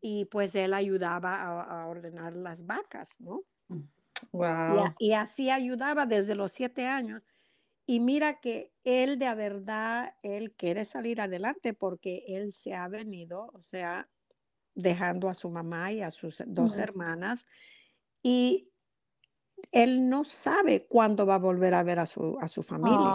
[0.00, 3.42] y pues él ayudaba a, ordenar las vacas, ¿no?
[4.30, 4.94] Wow.
[4.98, 7.22] Y, y, así ayudaba desde los siete años.
[7.86, 13.50] Y mira que él de verdad, él quiere salir adelante porque él se ha venido,
[13.54, 14.08] o sea,
[14.74, 17.44] dejando a su mamá y a sus dos hermanas.
[18.22, 18.70] Y
[19.70, 23.14] él no sabe cuándo va a volver a ver a su, a su familia.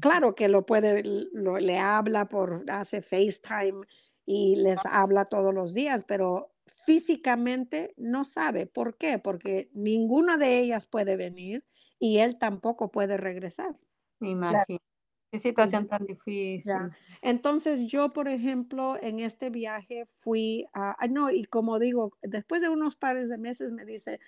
[0.00, 3.86] Claro que lo puede, le habla por, hace FaceTime
[4.24, 6.54] y les habla todos los días, pero
[6.86, 8.66] físicamente no sabe.
[8.66, 9.18] ¿Por qué?
[9.18, 11.66] Porque ninguna de ellas puede venir
[11.98, 13.78] y él tampoco puede regresar.
[14.20, 14.80] Me imagino.
[15.34, 16.72] Qué situación tan difícil.
[17.20, 22.68] Entonces yo, por ejemplo, en este viaje fui a, no, y como digo, después de
[22.68, 24.20] unos pares de meses me dice,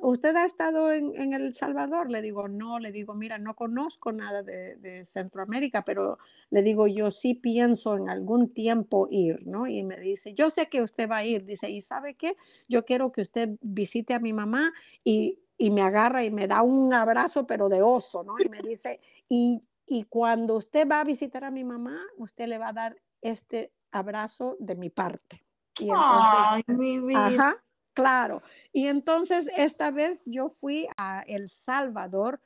[0.00, 2.10] ¿usted ha estado en, en, El Salvador?
[2.10, 6.86] Le digo, no, le digo, mira, no conozco nada de, de, Centroamérica, pero le digo,
[6.86, 9.66] yo sí pienso en algún tiempo ir, ¿no?
[9.66, 12.34] Y me dice, yo sé que usted va a ir, dice, ¿y sabe qué?
[12.66, 14.72] Yo quiero que usted visite a mi mamá
[15.04, 18.36] y y me agarra y me da un abrazo, pero de oso, ¿no?
[18.42, 18.98] Y me dice,
[19.28, 22.96] y, y cuando usted va a visitar a mi mamá, usted le va a dar
[23.20, 25.44] este abrazo de mi parte.
[25.78, 27.26] Y Ay, mi vida.
[27.26, 28.42] Ajá, claro.
[28.72, 32.40] Y entonces esta vez yo fui a El Salvador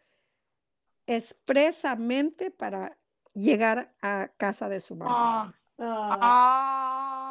[1.06, 2.98] expresamente para
[3.32, 5.54] llegar a casa de su mamá.
[5.78, 7.23] Ah, ah.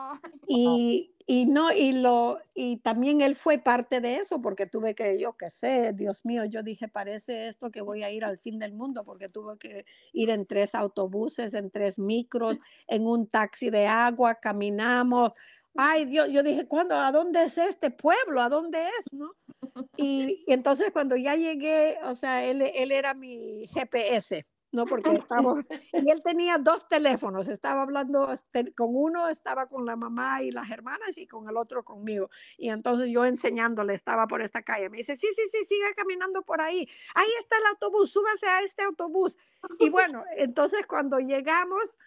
[0.48, 5.18] Y, y no, y lo, y también él fue parte de eso, porque tuve que,
[5.20, 8.60] yo qué sé, Dios mío, yo dije, parece esto que voy a ir al fin
[8.60, 13.70] del mundo, porque tuve que ir en tres autobuses, en tres micros, en un taxi
[13.70, 15.32] de agua, caminamos.
[15.76, 16.96] Ay, Dios, yo dije, ¿cuándo?
[16.96, 18.42] ¿A dónde es este pueblo?
[18.42, 19.14] ¿A dónde es?
[19.14, 19.32] ¿No?
[19.98, 24.46] Y, y entonces cuando ya llegué, o sea, él, él era mi GPS.
[24.74, 24.86] ¿No?
[25.04, 25.64] Porque estaba,
[25.94, 28.30] y él tenía dos teléfonos, estaba hablando
[28.76, 32.30] con uno, estaba con la mamá y las hermanas y con el otro conmigo.
[32.58, 36.42] Y entonces yo enseñándole, estaba por esta calle, me dice, sí, sí, sí, siga caminando
[36.42, 39.38] por ahí, ahí está el autobús, súbase a este autobús.
[39.80, 41.98] Y bueno, entonces cuando llegamos,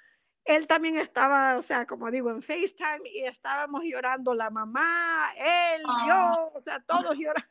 [0.45, 5.83] él también estaba, o sea, como digo, en FaceTime y estábamos llorando la mamá, él,
[5.83, 6.51] yo, ah.
[6.53, 7.49] o sea, todos llorando.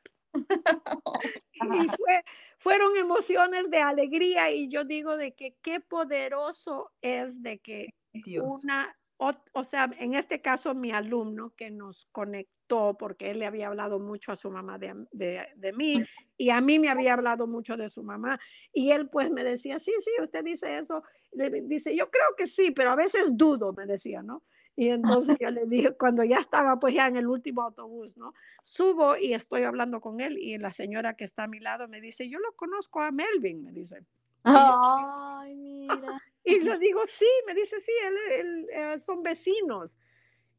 [1.53, 2.24] y fue,
[2.66, 7.93] fueron emociones de alegría y yo digo de que qué poderoso es de que
[8.41, 13.68] una, o, sea, en este caso mi alumno que nos conectó porque él le había
[13.68, 16.03] hablado mucho a su mamá de, de, de, mí
[16.38, 18.39] y a mí me había hablado mucho de su mamá
[18.74, 21.03] y él pues me decía, sí, sí, usted dice eso,
[21.34, 24.41] le dice, yo creo que sí, pero a veces dudo, me decía, ¿no?
[24.76, 28.34] Y entonces yo le dije, cuando ya estaba pues ya en el último autobús, ¿no?
[28.61, 32.01] Subo y estoy hablando con él y la señora que está a mi lado me
[32.01, 34.05] dice, yo lo conozco a Melvin, me dice.
[34.43, 36.21] Ay, mira.
[36.43, 39.97] Y le digo, sí, me dice, sí, él, eh, son vecinos.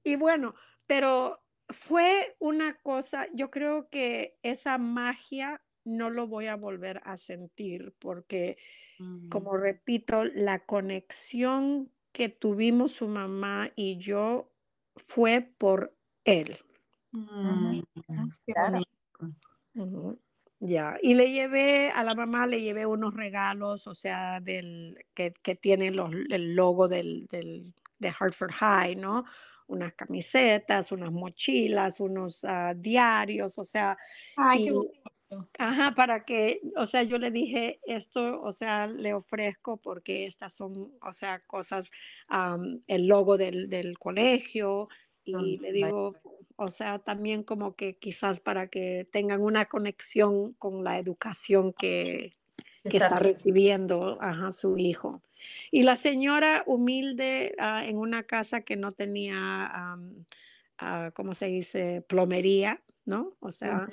[0.02, 0.54] Y bueno,
[0.86, 7.16] pero fue una cosa, yo creo que esa magia no lo voy a volver a
[7.16, 8.56] sentir porque,
[8.98, 9.28] mm.
[9.28, 14.50] como repito, la conexión que tuvimos su mamá y yo
[14.96, 15.94] fue por
[16.24, 16.56] él.
[17.12, 17.82] Mm,
[20.60, 25.34] ya, y le llevé a la mamá, le llevé unos regalos, o sea, del que,
[25.42, 29.26] que tienen los, el logo del, del, de Hartford High, ¿no?
[29.66, 33.98] Unas camisetas, unas mochilas, unos ah, diarios, o sea.
[34.38, 34.70] Ay,
[35.58, 40.52] Ajá, para que, o sea, yo le dije esto, o sea, le ofrezco porque estas
[40.54, 41.90] son, o sea, cosas,
[42.86, 44.88] el logo del, del colegio
[45.24, 46.14] y le digo,
[46.56, 52.36] o sea, también como que quizás para que tengan una conexión con la educación que,
[52.88, 55.22] que está recibiendo ajá, su hijo.
[55.70, 59.96] Y la señora humilde ah, en una casa que no tenía,
[60.80, 62.02] uh, ¿cómo se dice?
[62.02, 63.36] Plomería, ¿no?
[63.40, 63.88] O sea,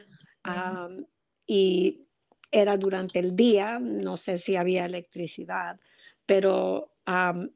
[1.46, 2.08] y
[2.52, 5.80] era durante el día, no sé si había electricidad,
[6.26, 6.90] pero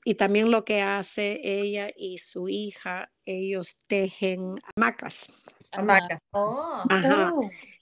[0.04, 5.28] y también lo que hace ella y su hija, ellos tejen hamacas.
[5.72, 6.20] Hamacas.
[6.32, 6.84] Oh.
[6.90, 7.34] Ajá.
[7.34, 7.42] Oh.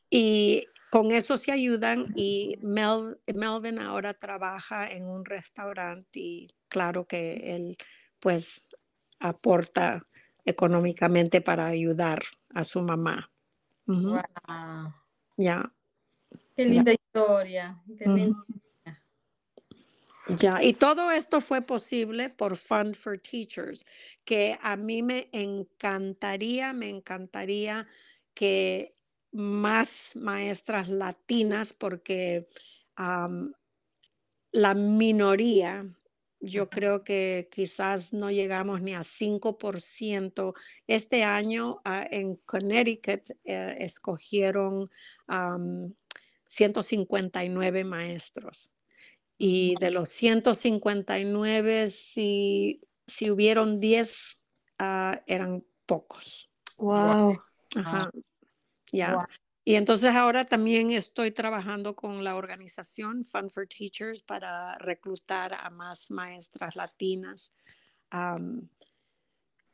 [0.10, 7.56] Y con eso se ayudan y Melvin ahora trabaja en un restaurante y claro que
[7.56, 7.78] él
[8.20, 8.64] pues
[9.20, 10.06] aporta
[10.46, 12.22] económicamente para ayudar
[12.54, 13.32] a su mamá.
[15.38, 15.74] Ya.
[16.56, 17.82] Qué linda historia.
[20.28, 23.86] Ya, y todo esto fue posible por Fund for Teachers,
[24.24, 27.86] que a mí me encantaría, me encantaría
[28.34, 28.96] que
[29.32, 32.48] más maestras latinas porque
[34.52, 35.86] la minoría,
[36.40, 40.54] yo creo que quizás no llegamos ni a 5%.
[40.88, 44.90] Este año ah, en Connecticut eh, escogieron
[46.48, 48.76] 159 maestros.
[49.38, 54.40] Y de los 159, si, si hubieron 10,
[54.80, 56.50] ah, eran pocos.
[56.78, 57.42] Wow.
[57.76, 58.10] Ajá.
[58.92, 59.28] Ya.
[59.68, 65.70] Y entonces ahora también estoy trabajando con la organización Fund for Teachers para reclutar a
[65.72, 67.52] más maestras latinas.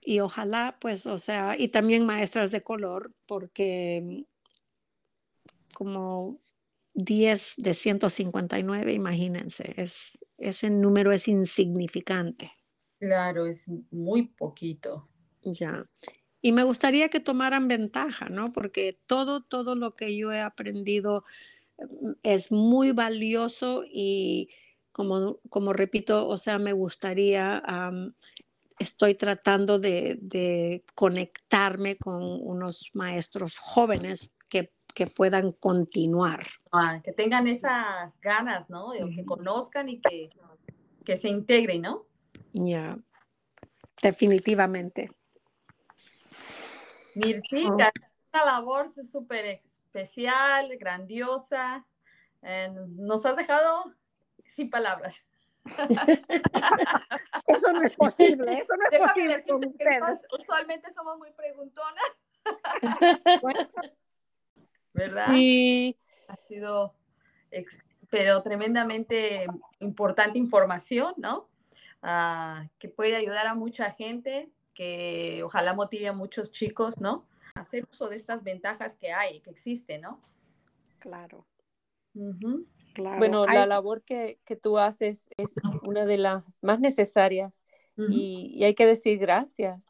[0.03, 4.25] y ojalá, pues, o sea, y también maestras de color, porque
[5.73, 6.41] como
[6.93, 12.51] 10 de 159, imagínense, es, ese número es insignificante.
[12.99, 15.03] Claro, es muy poquito.
[15.43, 15.89] Ya.
[16.41, 18.51] Y me gustaría que tomaran ventaja, ¿no?
[18.51, 21.23] Porque todo, todo lo que yo he aprendido
[21.77, 24.49] mm, es muy valioso y
[24.91, 27.63] como, como repito, o sea, me gustaría,
[28.77, 34.31] estoy tratando de, de, conectarme con unos maestros jóvenes
[34.93, 36.45] que, puedan continuar.
[36.71, 38.91] Ah, que tengan esas ganas, ¿no?
[38.91, 40.29] Que conozcan y que,
[41.03, 42.05] que se integren, ¿no?
[42.53, 42.97] Ya,
[44.01, 45.11] definitivamente.
[47.15, 47.91] Mirtica,
[48.33, 51.85] una labor súper especial, grandiosa.
[52.41, 53.93] Eh, nos has dejado
[54.45, 55.25] sin palabras.
[57.47, 60.21] eso no es posible, eso no es posible con ustedes.
[60.39, 62.03] usualmente somos muy preguntonas.
[64.93, 65.27] ¿Verdad?
[65.29, 65.97] Sí.
[66.27, 66.93] Ha sido,
[68.09, 69.45] pero tremendamente
[69.79, 71.49] importante información, ¿no?
[72.01, 77.27] Ah, que puede ayudar a mucha gente que ojalá motive a muchos chicos, ¿no?
[77.55, 80.19] hacer uso de estas ventajas que hay, que existen, ¿no?
[80.99, 81.45] Claro.
[82.13, 87.63] Bueno, la labor que, tú haces es una de las más necesarias
[87.97, 89.87] y, hay que decir gracias.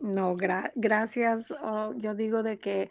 [0.00, 1.50] No, gracias.
[1.62, 2.90] Oh, yo digo de que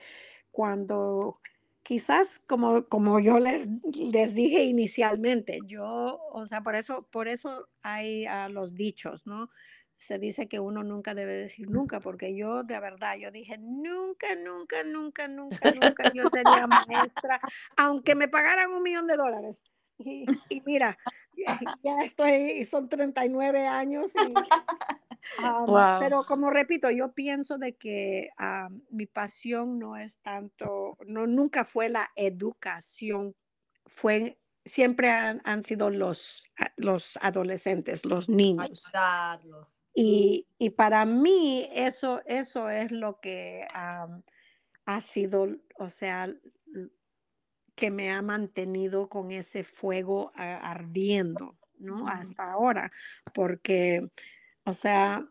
[0.57, 1.39] cuando
[1.83, 7.69] quizás como, como yo les, les, dije inicialmente, yo, o sea, por eso, por eso
[7.83, 9.51] hay los dichos, ¿no?
[9.97, 14.33] se dice que uno nunca debe decir nunca, porque yo de verdad, yo dije, nunca,
[14.35, 17.39] nunca, nunca, nunca, nunca yo sería maestra,
[17.75, 19.61] aunque me pagaran un millón de dólares.
[19.99, 20.25] Y,
[20.65, 20.97] mira,
[21.83, 24.11] ya estoy, son 39 años.
[25.99, 28.29] Pero como repito, yo pienso de que
[28.89, 33.35] mi pasión no es tanto, no, nunca fue la educación,
[33.85, 34.37] fue
[34.67, 36.45] siempre han, han sido los,
[36.75, 38.83] los adolescentes, los niños.
[39.93, 40.45] Y,
[40.75, 45.47] para mí eso, eso es lo que ha sido,
[45.79, 46.31] o sea,
[47.75, 52.07] que me ha mantenido con ese fuego ardiendo, ¿no?
[52.07, 52.91] Hasta ahora,
[53.33, 54.07] porque,
[54.67, 55.25] o sea,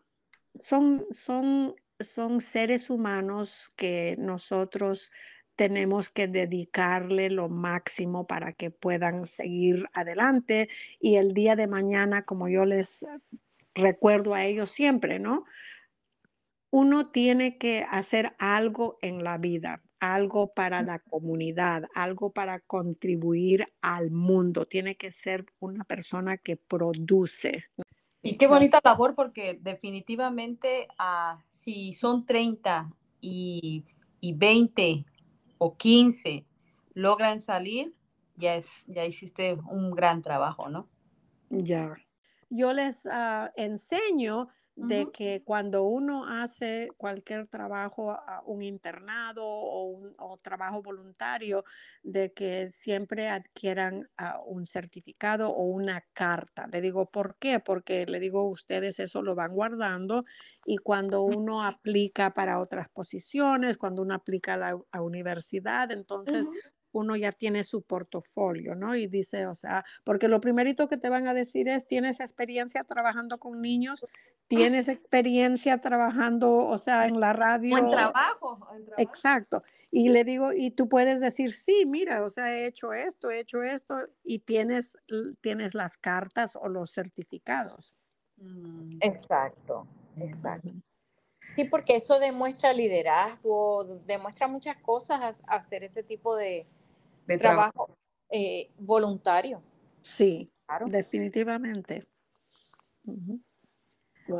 [0.55, 5.11] son, son, son seres humanos que nosotros
[5.55, 12.23] tenemos que dedicarle lo máximo para que puedan seguir adelante y el día de mañana,
[12.23, 13.05] como yo les
[13.75, 15.45] recuerdo a ellos siempre, ¿no?
[16.71, 23.67] Uno tiene que hacer algo en la vida, algo para la comunidad, algo para contribuir
[23.81, 24.65] al mundo.
[24.65, 27.65] Tiene que ser una persona que produce.
[28.27, 32.91] Y qué bonita labor porque definitivamente ah, si son 30
[33.21, 33.85] y,
[34.19, 35.05] y 20
[35.57, 36.45] o 15
[36.93, 37.93] logran salir,
[38.35, 40.89] ya, es, ya hiciste un gran trabajo, ¿no?
[41.49, 41.95] Ya,
[42.49, 50.15] yo les ah, enseño de que cuando uno hace cualquier trabajo, un internado o un
[50.43, 51.65] trabajo voluntario,
[52.03, 56.67] de que siempre adquieran ah, un certificado o una carta.
[56.71, 57.59] Le digo, ¿por qué?
[57.59, 60.23] Porque le digo, ustedes eso lo van guardando
[60.63, 66.47] y cuando uno aplica para otras posiciones, cuando uno aplica a la universidad, entonces
[66.91, 68.95] uno ya tiene su portafolio, ¿no?
[68.95, 72.81] Y dice, o sea, porque lo primerito que te van a decir es, ¿tienes experiencia
[72.83, 74.05] trabajando con niños?
[74.47, 77.77] ¿Tienes experiencia trabajando, o sea, en la radio?
[77.77, 78.59] en trabajo.
[78.97, 79.59] Exacto.
[79.91, 83.39] Y le digo, y tú puedes decir, sí, mira, o sea, he hecho esto, he
[83.39, 84.97] hecho esto, y tienes,
[85.41, 87.95] tienes las cartas o los certificados.
[88.37, 88.97] Mm.
[89.01, 89.87] Exacto,
[90.17, 90.71] exacto.
[91.55, 96.67] Sí, porque eso demuestra liderazgo, demuestra muchas cosas hacer ese tipo de,
[97.27, 97.95] de trabajo,
[98.29, 99.61] eh, voluntario.
[100.01, 100.49] Sí,
[100.87, 102.07] definitivamente.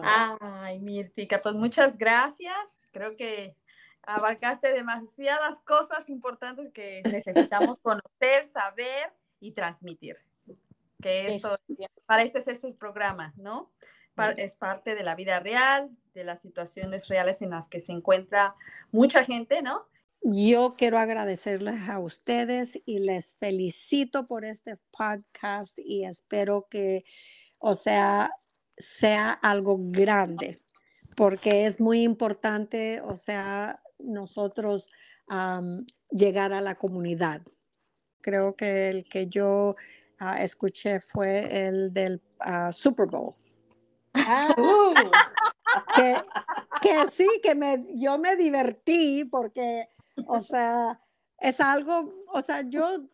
[0.01, 2.81] Ay, Mirtica, pues muchas gracias.
[2.91, 3.55] Creo que
[4.01, 10.17] abarcaste demasiadas cosas importantes que necesitamos conocer, saber y transmitir.
[11.01, 11.55] Que esto,
[12.05, 13.71] para este es este programa, ¿no?
[14.37, 18.55] es parte de la vida real, de las situaciones reales en las que se encuentra
[18.91, 19.85] mucha gente, ¿no?
[20.21, 27.05] Yo quiero agradecerles a ustedes y les felicito por este podcast y espero que,
[27.59, 28.31] o sea,
[28.77, 30.61] sea algo grande,
[31.15, 34.91] porque es muy importante, o sea, nosotros
[36.09, 37.41] llegar a la comunidad.
[38.21, 39.75] Creo que el que yo
[40.19, 43.33] ah, escuché fue el del ah, Super Bowl.
[44.13, 44.53] Ah.
[44.57, 44.93] Uh.
[46.81, 49.89] que, sí, que me, yo me divertí porque,
[50.25, 50.99] o sea,
[51.39, 53.07] es algo, o sea, yo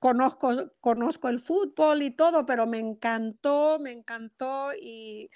[0.00, 5.28] conozco, conozco el fútbol y todo, pero me encantó, me encantó y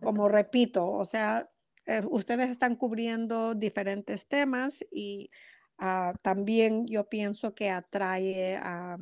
[0.00, 1.46] como repito, o sea,
[1.86, 5.30] eh, ustedes están cubriendo diferentes temas y
[5.78, 8.98] ah, también yo pienso que atrae a,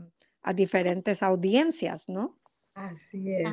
[0.55, 2.39] diferentes audiencias, ¿no?
[2.75, 3.51] Así es.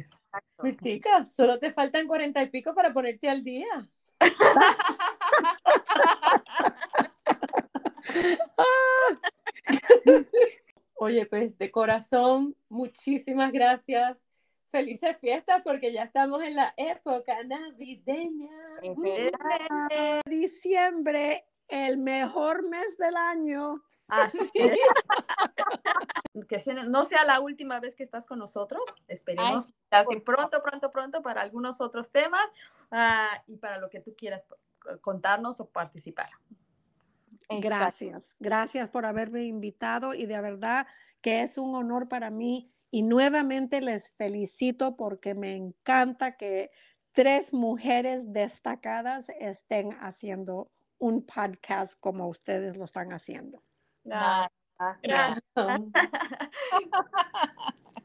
[0.83, 3.89] chicas, solo te faltan cuarenta y pico para ponerte al día.
[10.95, 14.23] Oye, pues de corazón, muchísimas gracias
[14.73, 18.49] felices fiestas porque ya estamos en la época navideña.
[20.25, 23.83] Diciembre, el mejor mes del año.
[24.07, 24.75] Así que
[26.87, 28.81] no sea la última vez que estás con nosotros.
[29.07, 29.71] Esperemos
[30.09, 32.45] que pronto, pronto, pronto para algunos otros temas
[32.89, 34.43] ah, y para lo que tú quieras
[35.01, 36.31] contarnos o participar.
[37.61, 40.87] Gracias, gracias por haberme invitado y de verdad
[41.21, 46.71] que es un honor para mí y nuevamente les felicito porque me encanta que
[47.11, 53.63] tres mujeres destacadas estén haciendo un podcast como ustedes lo están haciendo.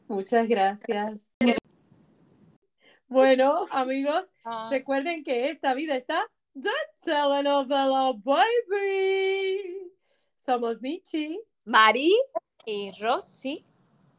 [0.09, 1.29] Muchas gracias.
[3.09, 4.69] Bueno, amigos, ah.
[4.71, 6.27] recuerden que esta vida está
[6.61, 6.71] The
[7.05, 9.93] Telenovela Baby.
[10.37, 12.13] Somos Michi, Mari
[12.67, 13.65] y Rosy.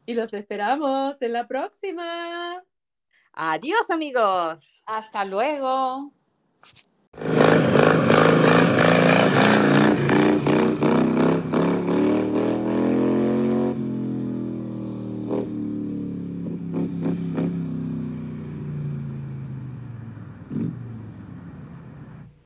[0.06, 2.64] Y los esperamos en la próxima.
[3.32, 4.80] Adiós amigos.
[4.86, 6.14] Hasta luego.